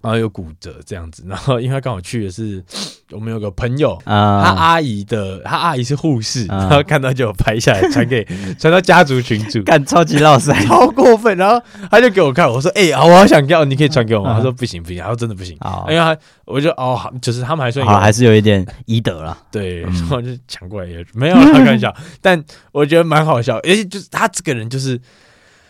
[0.00, 2.64] 然后有骨折这样子，然后因为他刚好去的是
[3.12, 8.22] 我们有个朋友，啊，他阿姨的，他阿姨是护士，然后看到就有拍下来传给
[8.58, 14.34] 传到家族群组，干超级老塞， 超过分，然后他就给我看，我说，哎，我好想要，你可以传给我吗？
[14.36, 15.56] 他说不行不行，他说真的不行，
[15.88, 22.42] 因为他我就哦，就是他们还算好，还是有一点医德了，对，然后就抢过来也没有开玩笑，但
[22.72, 25.00] 我觉得蛮好笑，而且就是他这个人就是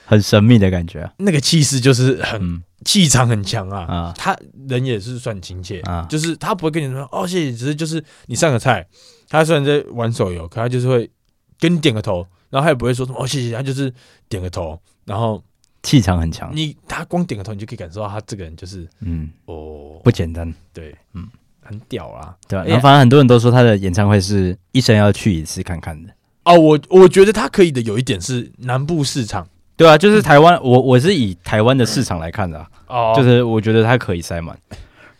[0.08, 1.12] 很神秘的感觉，啊。
[1.18, 2.62] 那个气势就是很。
[2.84, 4.34] 气场很强啊，啊，他
[4.68, 8.86] 人也是算亲切啊，就是他不会跟你说哦谢谢，只是就是你上个菜，
[9.28, 11.10] 他虽然在玩手游，可他就是会
[11.58, 13.92] 跟你点个头，然后他也不会说什么哦谢谢，他就是
[14.28, 15.42] 点个头，然后
[15.82, 19.28] 气场很强，你他光点个头，你就可以感受到他这个人就是嗯。
[19.46, 20.00] 哦。
[20.04, 21.28] 不简单，对，嗯。
[21.60, 22.64] 很屌啊，对吧？
[22.64, 26.14] 然后反正很多人都说他的演唱会是一生要去一次看看的。
[26.44, 29.48] 哦，我我觉得他可以的有一点是南部市场。
[29.78, 34.58] 对啊，就是台湾，我我是以台湾的市场来看的，哦，就是我觉得它可以塞满。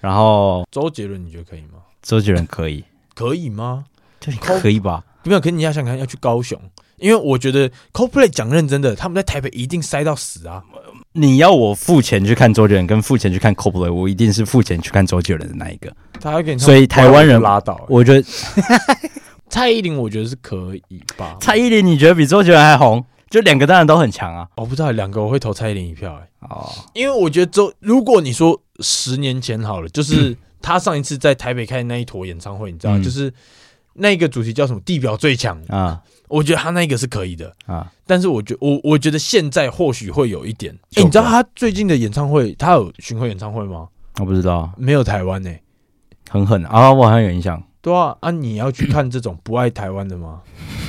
[0.00, 1.78] 然后周杰伦，你觉得可以吗？
[2.02, 3.84] 周杰伦可以，可以吗？
[4.60, 5.04] 可以吧？
[5.22, 6.60] 没有，可是你要想看，要去高雄，
[6.96, 10.62] 因为我觉得 Coldplay 讲认真的，他们在台北一定塞到死啊！
[11.12, 15.92] 你要我付钱去看周杰伦，跟付钱去看 Coldplay，我一定是付钱去看周杰伦的那一个。
[16.20, 17.84] 他还给你，所以台湾人拉倒。
[17.88, 18.26] 我觉得
[19.48, 21.36] 蔡依林，我觉得是可以吧？
[21.40, 23.04] 蔡依林，你觉得比周杰伦还红？
[23.30, 24.48] 就两个当然都很强啊！
[24.56, 33.32] 我不知道两个我会投蔡依林一票哎哦，因为我觉得周如果你说十年前好了，就是他上一次在台北开的那一坨演唱会，你知道，就是
[33.94, 34.80] 那个主题叫什么？
[34.80, 36.00] 地表最强啊！
[36.28, 40.74] 我觉得他那个是可以的啊，但是我觉我我觉得现在或许会有一点。
[40.94, 43.88] 哎，你知道他最近的演唱会，他有巡回演唱会吗？
[44.20, 45.50] 我不知道，没有台湾呢，
[46.28, 46.92] 很狠啊！
[46.92, 47.62] 我好像有印象。
[47.80, 50.42] 对啊，啊，你要去看这种不爱台湾的吗？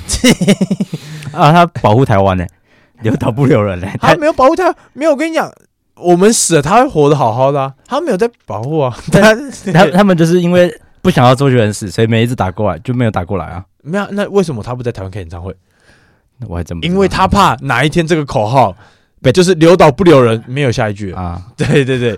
[1.32, 2.46] 啊，他保护台湾呢，
[3.02, 3.88] 留岛不留人呢。
[4.00, 5.12] 他没有保护他，没有。
[5.12, 5.52] 我跟你讲，
[5.96, 7.74] 我们死了，他会活得好好的啊。
[7.88, 8.96] 他没有在保护啊。
[9.12, 9.36] 他
[9.72, 13.66] 他他们就是因为不想要周杰伦死，所以每一次打过来就没有打过来啊。
[13.82, 15.56] 没有，那为什么他不在台湾开演唱会？
[16.48, 16.86] 我还真不。
[16.86, 18.76] 因为他怕哪一天这个口号，
[19.34, 21.42] 就是留岛不留人，没有下一句啊。
[21.58, 22.18] 对对对，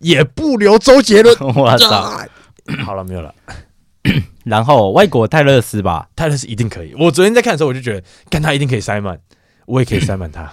[0.00, 1.34] 也不留周杰伦。
[1.54, 2.16] 我操！
[2.84, 3.34] 好了，没有了。
[4.44, 6.94] 然后外国泰勒斯吧，泰勒斯一定可以。
[6.98, 9.18] 我昨天在看的时候，我就觉得，看他一定可以塞满，
[9.66, 10.50] 我也可以塞满他。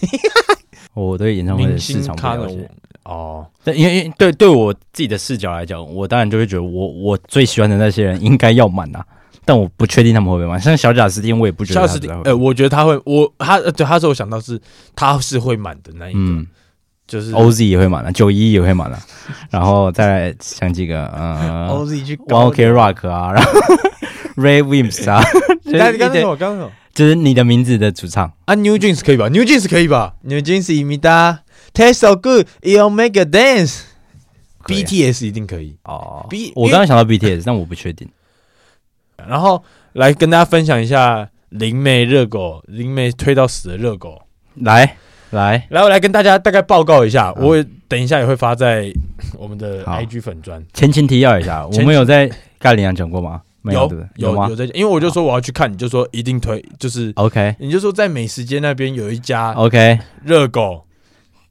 [0.94, 2.70] 我对演唱会的市场不了解
[3.04, 9.04] 哦，但因为对对我自己的视角来讲，我当然就会觉得我，我我最喜欢的那些人应该要满啊，
[9.44, 10.60] 但我不确定他们会不会满。
[10.60, 14.60] 像小贾斯汀，我也不觉得贾斯汀，呃，我觉得他会，我他对他说我想到是
[14.94, 16.18] 他是会满的那一个。
[16.18, 16.46] 嗯
[17.06, 18.98] 就是 OZ 也会满了，九一也会满了，
[19.50, 23.52] 然后再来想几个呃，OZ 去 One Ok Rock 啊，然后
[24.36, 25.22] Ray Williams 啊，
[25.64, 28.30] 你刚刚说，刚刚说，就是你的名字的主唱。
[28.46, 31.40] 啊，New Jeans 可以吧？New Jeans 可以吧？New Jeans 一米哒
[31.72, 35.76] ，Taste so good，It'll make a dance，BTS 一定可以。
[35.84, 36.26] 哦。
[36.28, 38.08] B，我刚刚想到 BTS，但我不确定。
[39.26, 44.22] 然后来跟大家分享一下灵媒热狗，灵媒推到死的热狗，
[44.56, 44.96] 来。
[45.30, 47.32] 来，来，我来跟大家大概报告一下。
[47.34, 48.92] 我等一下也会发在
[49.36, 50.64] 我们的 IG 粉专。
[50.72, 53.42] 前情提要一下，我们有在盖里昂讲过吗？
[53.64, 54.48] 有，有吗？
[54.48, 57.56] 有在，因为我就说我要去看，你就说一定推，就是 OK。
[57.58, 60.84] 你就说在美食街那边有一家 OK 热狗，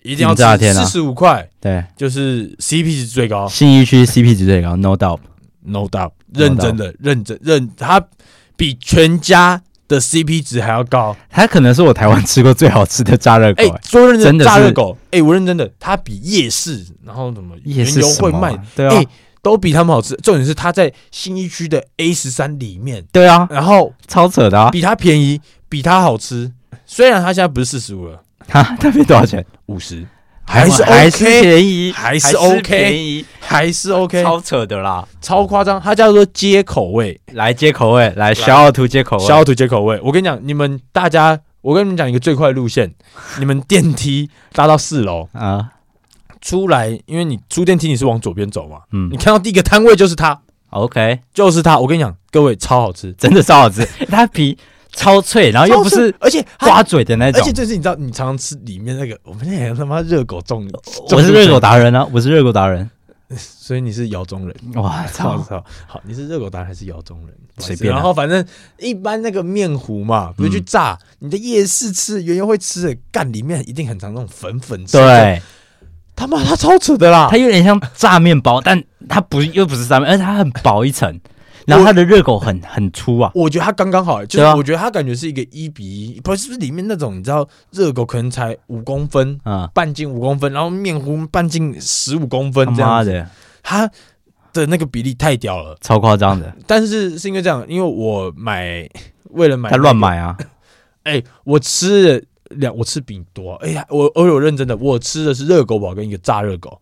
[0.01, 8.01] 一定要吃四十五块，对，就是 CP 值最高，信义区 CP 值最高，No doubt，No doubt，认真的，认真认，它
[8.55, 9.61] 比全家。
[9.87, 13.63] 的 CP 值还要高，它可能是我台湾吃过最好吃的炸热狗。
[13.63, 19.03] 哎，说认真的，炸热狗，哎，我认真的，它比夜市，然后什么夜市会卖，对啊，
[19.41, 20.15] 都比他们好吃。
[20.17, 26.51] 重点是它在新一区的 A 十三里面，对啊，然后超扯的啊，比它便宜，比它好吃。
[26.85, 29.45] 虽然它现在不是四十五了，它，它变多少钱？
[29.67, 30.05] 五十。
[30.45, 35.81] 还是 OK 便宜，还是 OK 便宜，还是 OK，超扯的啦，超夸张。
[35.81, 39.99] 它叫做接口味，来接口味，来小奥图接口味，小奥图接口味。
[40.03, 42.93] 我跟你讲，你们大家，我跟你们讲一个最快的路线，
[43.39, 45.69] 你们电梯搭到四楼啊，
[46.41, 51.79] 出来，因为你出电梯你是往左边走嘛，嗯，你看到第一个摊位就是它，OK，就是它。
[51.79, 54.57] 我跟你讲，各位超好吃，真的超好吃， 它皮。
[54.95, 57.41] 超脆，然后又不是，而且刮嘴的那种。
[57.41, 60.67] 而且就是你知道，你常常吃里面那个，我们那他妈热狗中，
[61.11, 62.89] 我是热狗达人啊，我是热狗达人。
[63.35, 65.03] 所以你是窑中人哇！
[65.07, 65.61] 操操！
[65.87, 67.35] 好，你是热狗达人还是窑中人？
[67.57, 67.91] 随便。
[67.91, 68.45] 然后反正
[68.77, 74.85] 一般那个面糊嘛，不是去炸，你的夜市吃，圆圆会吃的，干里面一定很常那种粉粉。
[74.85, 75.41] 对，
[76.15, 77.27] 他妈他超扯的啦！
[77.31, 81.19] 它有点像炸面包，但它不又不是炸面，而且它很薄一层。
[81.65, 93.25] 然后它的热狗很很粗啊，我觉得它刚刚好，就是我觉得它感觉是一个一比一，不是不是里面那种你知道热狗可能才五公分啊，半径五公分，然后面糊半径十五公分这样子，
[93.63, 93.89] 它
[94.53, 96.55] 的那个比例太屌了，超夸张的。
[96.67, 98.87] 但是是因为这样，因为我买
[99.31, 100.37] 为了买，他乱买啊，
[101.03, 106.79] 哎，我吃两我吃饼多，哎呀，我我有认真的，我吃的是热狗堡跟一个炸热狗，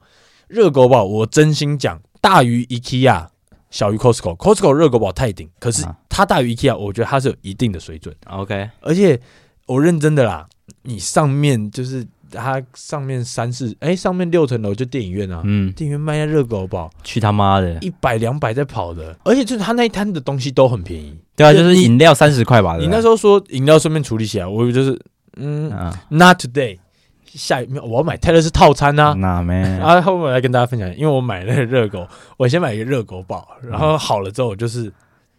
[0.48, 3.28] 热狗堡我真心讲大于 IKEA。
[3.74, 8.16] 小于 Costco，Costco 热狗堡太顶，可是它大于 IKEA，我觉得它是有一定的水准。
[8.28, 9.20] OK，而且
[9.66, 10.48] 我认真的啦，
[10.84, 22.78] 你上面就是它上面三四哎，上面六层楼就电影院啊，嗯，电影院卖下热狗堡，去他妈的，一百两百在跑的，而且就是他那一摊的东西都很便宜，对啊，就是饮料三十块吧。
[22.78, 25.02] 你那时候说饮料顺便处理起来，我就是
[25.38, 26.78] 嗯、啊、，Not today。
[27.38, 34.92] 下一秒我要买泰勒斯套餐呐，那没啊，后面来跟大家分享，因为我买那个热狗， 我先买一个热狗堡，然后好了之后就是，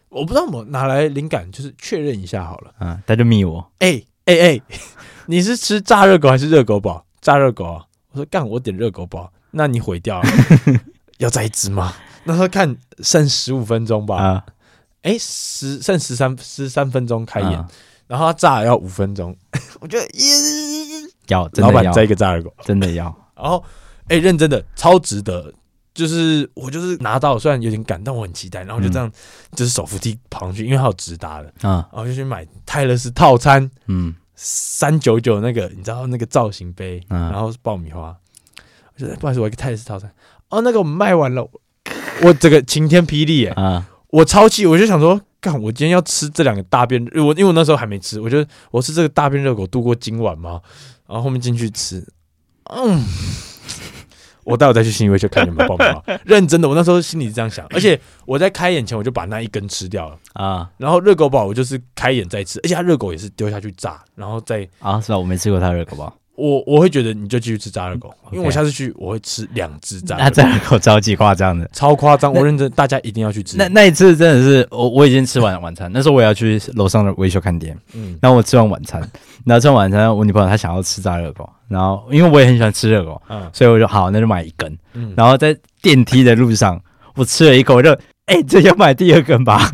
[0.08, 4.60] 我不知道我哪来灵感，就是确认一下好了，嗯，他就密我，哎哎哎，
[5.26, 7.04] 你是吃炸热狗还是热狗堡？
[7.20, 10.28] 炸热狗啊，我说干，我点热狗堡，那你毁掉了，
[11.18, 11.94] 要再一只吗？
[12.24, 14.44] 那时候看剩十五分钟吧，啊，
[15.02, 17.64] 哎十剩十三十三分钟开演，
[18.06, 19.36] 然后他炸要五分钟，
[19.80, 20.34] 我觉得耶。
[21.28, 23.04] 要，真的要，老板摘一个炸热狗，真的要。
[23.34, 23.62] 然后，
[24.08, 25.52] 哎、欸，认真的，超值得。
[25.92, 28.64] 就是我就是拿到，虽然有点赶，但我很期待。
[28.64, 29.12] 然后就这样，嗯、
[29.54, 31.88] 就是手扶梯跑上去，因为它有直达的啊。
[31.92, 38.16] 然后就去买泰勒斯套餐，嗯，三九九那个，你知道那个造型杯，嗯、然后是爆米花。
[38.96, 40.12] 我觉得不好意思，我一个泰勒斯套餐，
[40.48, 41.48] 哦，那个我们卖完了，
[42.22, 43.48] 我这个晴天霹雳
[44.08, 50.60] 我超气，我就想说，干，我今天要吃这两个大便，我因为我那时候还没吃，我觉得我吃这个大便热狗度过今晚吗？
[51.06, 52.06] 然后后面进去吃，
[52.70, 53.04] 嗯，
[54.44, 56.02] 我待会再去新威去看有没有爆米花。
[56.24, 60.70] 认真的，我那时候心里是这样想，而且我在开演前我就把那一根吃掉了啊。
[60.78, 65.18] 然后热狗堡我就是开演再吃，而且它热狗也是丢下去炸，然后再啊，是吧？
[65.18, 66.12] 我没吃过它热狗堡。
[66.36, 70.16] 我我会觉得你就继续吃炸热狗，因为我下次去我会吃两只炸。
[70.18, 72.32] 那炸热狗超级夸张的，超夸张！
[72.32, 73.56] 我认真，大家一定要去吃。
[73.56, 77.76] 那那一次真的是我我已经吃完晚餐，那时候我也要去楼上的维修看店。
[77.94, 79.00] 嗯，然后我吃完晚餐，
[79.44, 84.76] 然后吃完晚餐，我女朋友她想要吃炸热狗，然后因为我也很喜欢吃热狗，嗯，所以我就好，那就买一根。
[84.94, 86.80] 嗯，然后在电梯的路上，
[87.14, 89.70] 我吃了一口，我就哎，这要买第二根吧。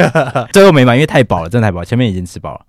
[0.52, 2.60] 最后没买，因为太饱了，真的太饱，前面已经吃饱了。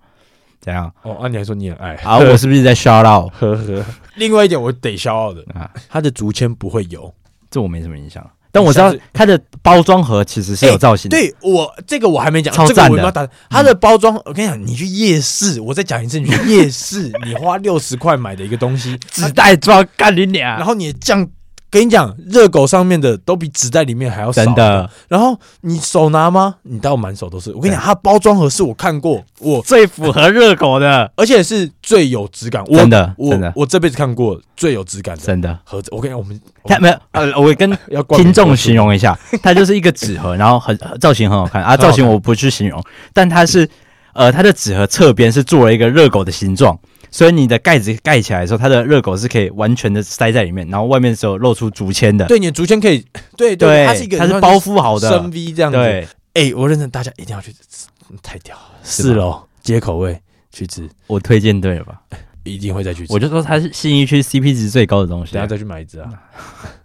[0.64, 0.90] 怎样？
[1.02, 2.16] 哦，啊，你还说你很爱啊？
[2.16, 3.30] 我是不是在 shout out？
[3.34, 3.84] 呵呵。
[4.14, 7.12] 另外一点，我得 shout out 的啊，它的竹签不会油，
[7.50, 8.26] 这我没什么印象。
[8.50, 11.18] 但我知道它的包装盒其实是有造型的。
[11.18, 13.30] 对我这个我还没讲，超赞的。
[13.50, 21.28] 它的包装，我跟你讲，你去夜市，我再讲一次，你去夜市，你花六十块买的一个东西，纸袋装干你俩，然后你酱。
[21.74, 24.44] 跟你讲，热狗上面的都比纸袋里面还要少。
[24.44, 24.88] 真的。
[25.08, 26.54] 然后你手拿吗？
[26.62, 27.52] 你到满手都是。
[27.52, 32.64] 我跟你讲，它包装盒是我看过我最符合热狗的，而且是最有质感。
[32.66, 35.22] 真的，我的，我这辈子看过最有质感的。
[35.22, 37.68] 真的盒子，我跟你讲，我们它没有呃，我跟
[38.16, 42.80] 听众形容一下，它就是一个纸盒，然后很造型很好看 啊，造型我不去形容，
[43.12, 43.68] 但它是
[44.12, 46.78] 呃，它的纸盒侧边是做了一个热狗的形状。
[47.14, 52.26] 所以你的盖子盖起来的时候，它的热狗是可以完全的塞在里面，然后外面是有露出竹签的。
[52.26, 55.78] 对，你的竹签可以，对对，它是一个，它是包覆好的，深 V 这样子。
[55.78, 57.86] 对，哎，我认真大家一定要去吃，
[58.20, 62.02] 太屌了，四楼街口味去吃，我推荐对了吧？
[62.42, 63.12] 一定会再去吃。
[63.12, 66.10] 我就说它是信义区 CP 值最高的东西，等下再去买一只啊。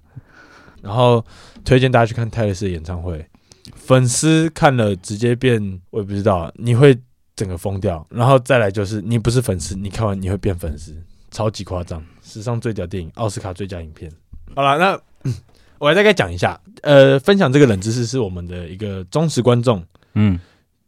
[0.84, 1.26] 然后
[1.66, 3.26] 推荐大家去看泰勒斯的演唱会，
[3.74, 6.96] 粉丝看了直接变，我也不知道你会。
[7.40, 10.94] 整个疯掉，然后再来就是你不是粉丝，你看完你会变粉丝，
[11.32, 14.12] 超级夸张，史上最屌电影，奥斯卡最佳影片。
[14.54, 15.32] 好了，那
[15.80, 19.82] 我来大概讲一下，呃，分享这个冷知识是我们的一个忠实观众，
[20.16, 20.38] 嗯，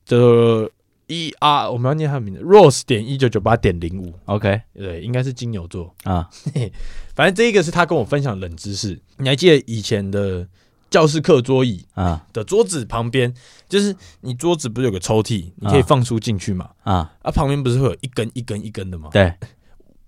[0.04, 0.70] 就
[1.08, 5.96] 一啊，我们要念他的名字，Rose 点一九九八点零五，OK，对，应该是金牛座。
[6.04, 6.30] 啊，
[7.16, 10.46] 反正这一个是他跟我分享冷知识，你还记得以前的？
[10.92, 13.34] 教室课桌椅啊的桌子旁边，
[13.68, 16.70] 就是你桌子不是有个抽屉，你可以放书进去嘛？
[16.84, 19.10] 啊啊，旁边不是会有一根一根一根的吗？
[19.12, 19.34] 对，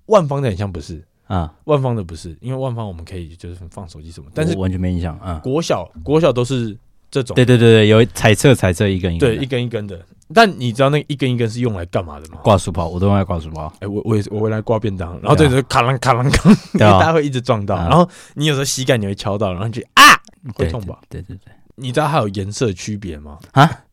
[0.08, 5.40] 万方的很像不是啊，万方的不是，因为万方我们可以就是放手机什么，但是完全没印象啊。
[5.42, 6.78] 国小国小都是
[7.10, 10.06] 这种，对对对对，有彩色彩色一根一根，对一根一根的。
[10.34, 12.40] 但你知道那一根一根是用来干嘛的吗？
[12.44, 13.72] 挂书包，我都用来挂书包。
[13.80, 20.04] 哎，我我也我会来挂便当，然后对着卡啷卡啷卡，因为大家会一直撞到，然后你有时候膝盖你会敲到，然后就啊。
[20.52, 21.00] 会痛吧？
[21.10, 23.40] 对对对，对，你知道它有颜色区别吗？
[23.52, 23.84] 啊，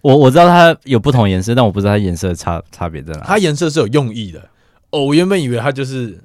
[0.00, 3.20] 我我知道它有不同颜色，但我不知道它颜色差差别在哪。
[3.24, 4.48] 它颜色是有用意的。
[4.90, 6.18] 哦，我原本以为它就是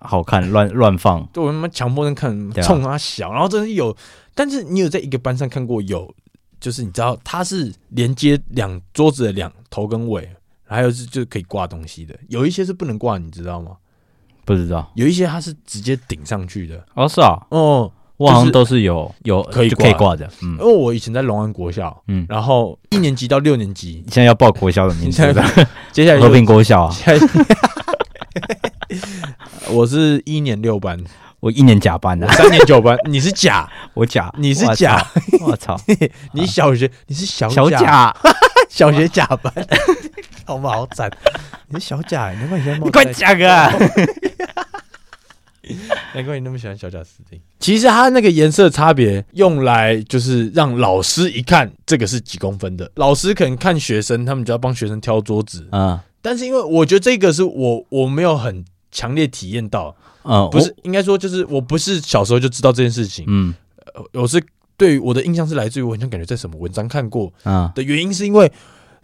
[0.00, 1.26] 好看，乱乱放。
[1.32, 3.96] 对，我他妈强迫症看，冲它小，然后真的有。
[4.34, 6.14] 但是你有在一个班上看过有，
[6.60, 10.28] 就是你知道它是连接两桌子的两头跟尾，
[10.64, 12.14] 还有是就可以挂东西的。
[12.28, 13.76] 有一些是不能挂，你知道吗？
[14.44, 14.90] 不知道。
[14.96, 16.84] 有一些它是直接顶上去的。
[16.94, 17.38] 哦，是啊。
[17.50, 17.92] 哦，
[18.22, 20.30] 我好像都是有有可以可以挂的。
[20.42, 25.44] 嗯，因为我以前在龙安国校，嗯，然后一年级到六年级，现在要报国校的名字了。
[25.90, 26.94] 接下来和平国校啊。
[29.70, 31.02] 我是一年六班，
[31.40, 32.96] 我一年甲班的，三年九班。
[33.08, 35.04] 你是甲，我假，你是假。
[35.40, 35.76] 我操，
[36.32, 38.14] 你小学你是小小甲，
[38.68, 39.52] 小学甲班，
[40.44, 41.10] 好不好惨。
[41.68, 43.72] 你是小甲，难怪你现在你快讲啊！
[46.14, 47.40] 难怪你那么喜欢小贾斯汀。
[47.58, 56.02] 其实它那个颜色差别用来就是让老师一看这个是几公分的，老师可能看学生，他们就要帮学生挑桌子啊。
[56.20, 59.94] 但是因为我觉得这个是我我没有很强烈体验到，
[60.24, 63.54] 嗯，不是应该说就是我不是小时候就知道这件事情，嗯，
[64.12, 64.42] 我是
[64.76, 68.50] 对于我的印象是来自于我好像感觉在什么文章看过啊的原因是因为。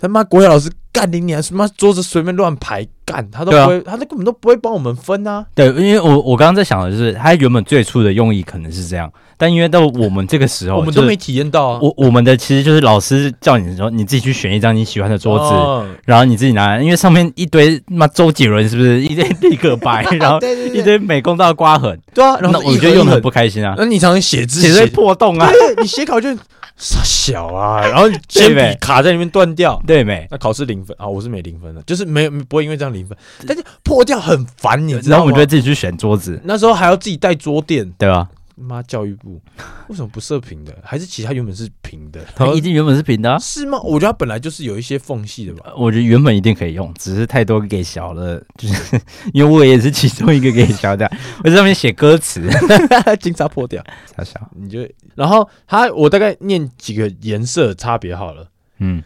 [0.01, 1.41] 他妈国小老师干你娘！
[1.41, 5.47] 什么桌子随便乱排干，他都不会，啊、他都根本都不会帮我们分啊。
[5.55, 11.79] 对，因为我我刚刚在想的就是，他原本最初的用意可能是这样，但因为到我们这个时候，我们都没体验到啊。
[11.81, 20.41] 我我们的其实就是老师叫你的时候，你自己去选一张你喜欢的桌子，哦、然后你自己拿来，因为上面一堆妈周杰伦是不是 一堆立可白， 然后
[20.75, 23.75] 一堆美工刀刮痕，对啊，然后我觉得用的很不开心啊。
[23.79, 25.49] 那你常常写字写在破洞啊，
[25.81, 26.37] 你写考卷。
[26.79, 30.27] 傻小啊，然后铅笔卡在里面断掉，对没？
[30.31, 35.17] 那考试零分啊，我是没零分的，就是没有不会因为这样零分，但是破掉很烦，你知道吗？
[35.17, 38.29] 然后我们就会自己去选桌子，那时候还要自己带桌垫，对吧？
[38.59, 39.41] 妈，教育部
[39.89, 40.77] 为什么不设平的？
[40.83, 42.25] 还是其他原本是平的？
[42.35, 43.81] 它一定原本是平的，啊，是吗？
[43.83, 45.73] 我觉得它本来就是有一些缝隙的吧。
[45.77, 49.01] 我觉得原本一定可以用，只是太多给小了，就是
[49.33, 51.11] 因为我也是其中一个给小的，
[51.45, 52.43] 我在上面写歌词，
[53.21, 53.83] 经常破掉，
[54.17, 54.51] 小小。
[54.57, 54.81] 你就
[55.15, 58.49] 然后它，我大概念几个颜色差别好了。
[58.79, 59.03] 嗯，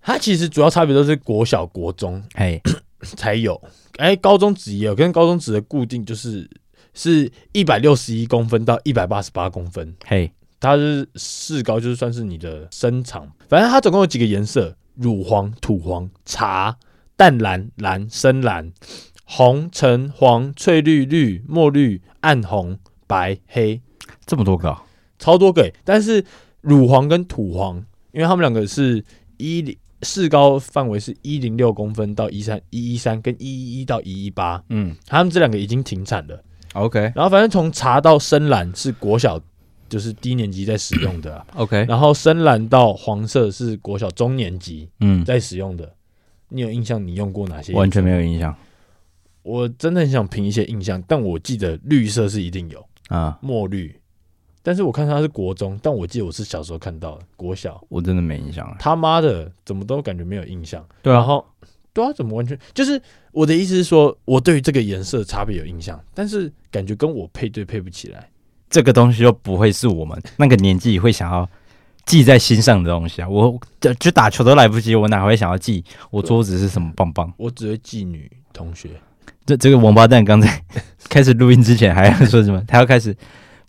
[0.00, 2.60] 它其实主要差别都是国小、国中哎
[3.00, 3.60] 才有，
[3.98, 6.48] 哎，高中职也有，跟高中职的固定就是。
[6.94, 10.30] 是一百六十一公分到一百八十八公分，嘿，
[10.60, 13.30] 它是四高，就是算是你的身长。
[13.48, 16.76] 反正它总共有几个颜色：乳黄、土黄、茶、
[17.16, 18.72] 淡蓝、蓝、深蓝、
[19.24, 23.82] 红、橙、黄、翠绿、绿、墨绿、暗红、白、黑，
[24.24, 24.78] 这么多个，
[25.18, 25.72] 超多个。
[25.84, 26.24] 但是
[26.60, 29.04] 乳黄跟土黄，因为他们两个是
[29.36, 36.42] 一零四高范围是一零六公分到一三一一三跟一一一到一一八，嗯，他们这两个已经停产了。
[36.74, 39.40] OK，然后反正从茶到深蓝是国小，
[39.88, 41.46] 就是低年级在使用的、啊。
[41.56, 45.84] OK，然后深蓝到黄色是国小中年级嗯在使用的。
[45.86, 45.94] 嗯、
[46.48, 47.04] 你有印象？
[47.04, 47.72] 你用过哪些？
[47.72, 48.54] 完全没有印象。
[49.42, 53.98] 我真的很想凭一些印象，但我记得绿色是一定有啊，墨绿。
[54.62, 58.76] 但是我看它是国中，但我记得我是小时候看到的国小，我真的没印象了。
[58.80, 60.84] 他妈的，怎么都感觉没有印象。
[61.02, 61.44] 对啊，然后。
[61.94, 63.00] 对啊，怎么完全就是
[63.32, 68.28] 我的意思是说，我对于这个颜色差别有印象，但是感觉跟我配对配不起来。
[68.68, 71.48] 这个东西又不会是我们那个年纪会想要
[72.04, 73.28] 记在心上的东西啊！
[73.28, 73.58] 我
[74.00, 77.32] 就打球都来不及，我哪会想要记我桌子是什么棒棒？
[77.36, 78.90] 我只会记女同学。
[79.46, 80.60] 这这个王八蛋刚才
[81.08, 82.60] 开始录音之前还要说什么？
[82.66, 83.16] 他要开始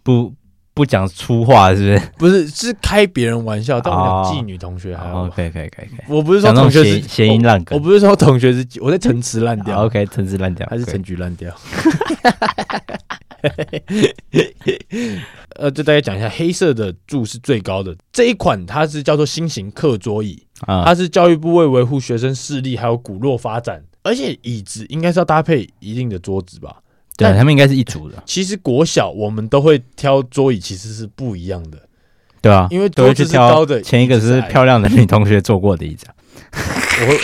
[0.01, 0.33] 不。
[0.75, 2.39] 不讲粗话是不是？
[2.43, 3.79] 不是，是开别人玩笑。
[3.79, 5.27] 但我讲妓女同学还好。
[5.29, 5.99] 可以可以可以可以。
[6.07, 9.85] 我不是说同学是谐音烂梗，我不是说同学是，我在陈词滥调。
[9.85, 11.51] OK，陈词滥调还是陈局滥调？
[15.55, 26.81] 呃，就大家讲一下，黑色的柱是最高的这一款，它是叫做新型课桌椅啊，它是教育部为维护学生视力还有骨络发展，而且椅子应该是要搭配一定的桌子吧。
[27.17, 28.21] 对，他们应该是一组的。
[28.25, 31.77] 其实国小我们都会挑桌椅，其实是不一样的，
[32.41, 36.05] 对啊，因为桌子是高的，前一个是漂亮的女同学坐过的椅子。
[37.01, 37.19] 我会，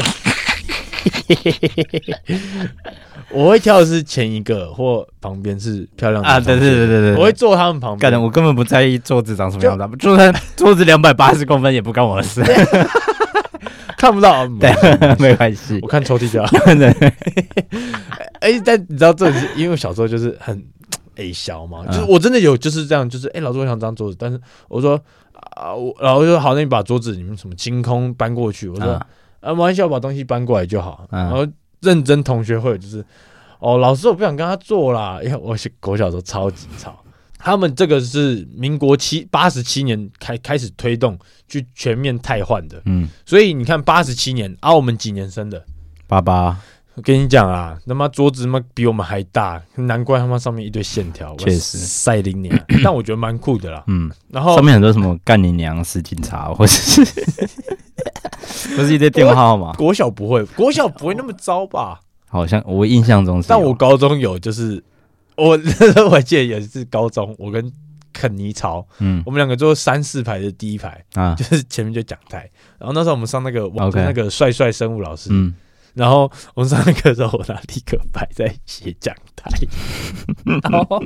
[3.31, 8.21] 我会挑的是前一个或旁边是漂亮的啊，对对对对对，我会坐他们旁边。
[8.21, 12.41] 我根本不在意桌子长什么样子，就算桌子两百八十公分也不干我的事。
[14.01, 14.73] 看不到，对，
[15.21, 16.49] 没关系，我看抽屉就好。
[18.41, 20.57] 哎，但你知道这是因为我小时候就是很
[21.17, 24.99] 矮 小嘛，就是我真的有就是这样，就是哎，老师我想张桌子，但是我说
[25.55, 28.93] 啊，我然后就说好，那你把桌子你们什么清空搬过去，我说
[29.39, 31.05] 啊，没关系，我把东西搬过来就好。
[31.11, 31.45] 然后
[31.81, 33.05] 认真同学会就是
[33.59, 37.03] 哦，老师我不想跟他坐啦，因为我国小时候超级吵，
[37.43, 41.17] 他们这个是民国七八十七年开开始推动
[41.47, 45.63] 去全面汰换的，嗯，所以你看八十七年啊，我们几年生的？
[46.07, 46.57] 八八。
[46.93, 51.33] 我跟你讲啊，他妈桌子他妈比我们还大，难怪他妈上面一堆线条。
[51.37, 53.81] 确实，赛琳娘， 但我觉得蛮酷的啦。
[53.87, 57.01] 嗯，然后上面很多什么干你娘、是警察，或者是，
[58.75, 59.71] 不是一堆电话号码。
[59.75, 62.01] 国小不会，国小不会那么糟吧？
[62.27, 64.83] 好像我印象中是，但我高中有，就是
[65.41, 65.59] 我
[66.09, 67.71] 我记得也是高中，我跟
[68.13, 75.53] 肯尼潮，嗯，我们两个坐三四排的第一排啊，就是前面就讲台，然后那时候我们上那个网那个帅帅生物老师，嗯。
[75.93, 79.51] 然后我们上课的时候，我拿立刻摆在写讲台，
[80.71, 81.03] 然后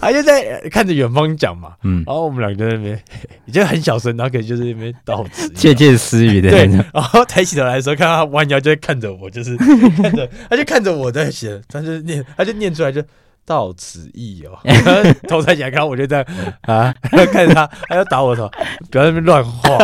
[0.00, 3.00] 他就在看着远方讲嘛，嗯，然后我们两个在那边，
[3.46, 6.66] 已经很小声，然后可能就是那边倒词，窃窃私语的，对。
[6.92, 13.00] 然后抬起头来的时候，看到他弯腰就会看着我，就是看着，他就看着我在写，他就念，他就念出来就
[13.46, 14.56] 到此一游，
[15.28, 16.24] 头抬起来看，我就这样
[16.62, 16.94] 啊，
[17.32, 18.50] 看着他，他要打我头，
[18.90, 19.78] 不要在那边乱画。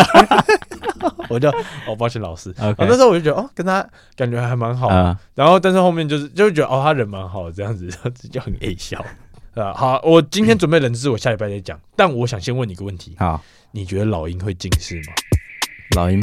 [1.28, 1.48] 我就
[1.86, 2.52] 哦，抱歉老师。
[2.54, 2.74] Okay.
[2.78, 3.86] 那时候我就觉得哦，跟他
[4.16, 4.88] 感觉还蛮好。
[4.90, 5.16] Uh.
[5.34, 7.88] 然后，但是后面就是就觉得哦，他人蛮好，这样子
[8.30, 9.02] 就很爱笑。
[9.54, 11.78] 啊，好，我今天准备冷知识，我下礼拜再讲。
[11.96, 13.14] 但我想先问你一个问题。
[13.18, 13.40] 好，
[13.70, 15.12] 你觉得老鹰会近视吗？
[15.96, 16.20] 老鹰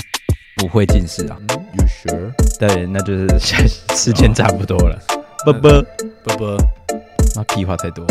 [0.57, 1.37] 不会近视啊。
[1.49, 2.33] You sure？
[2.59, 3.57] 对，那就是下
[3.95, 4.99] 时间差不多了。
[5.45, 5.85] 啵啵
[6.23, 6.57] 啵啵，
[7.35, 8.05] 那屁话太多。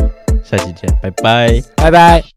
[0.44, 2.35] 下期见，拜拜，拜拜。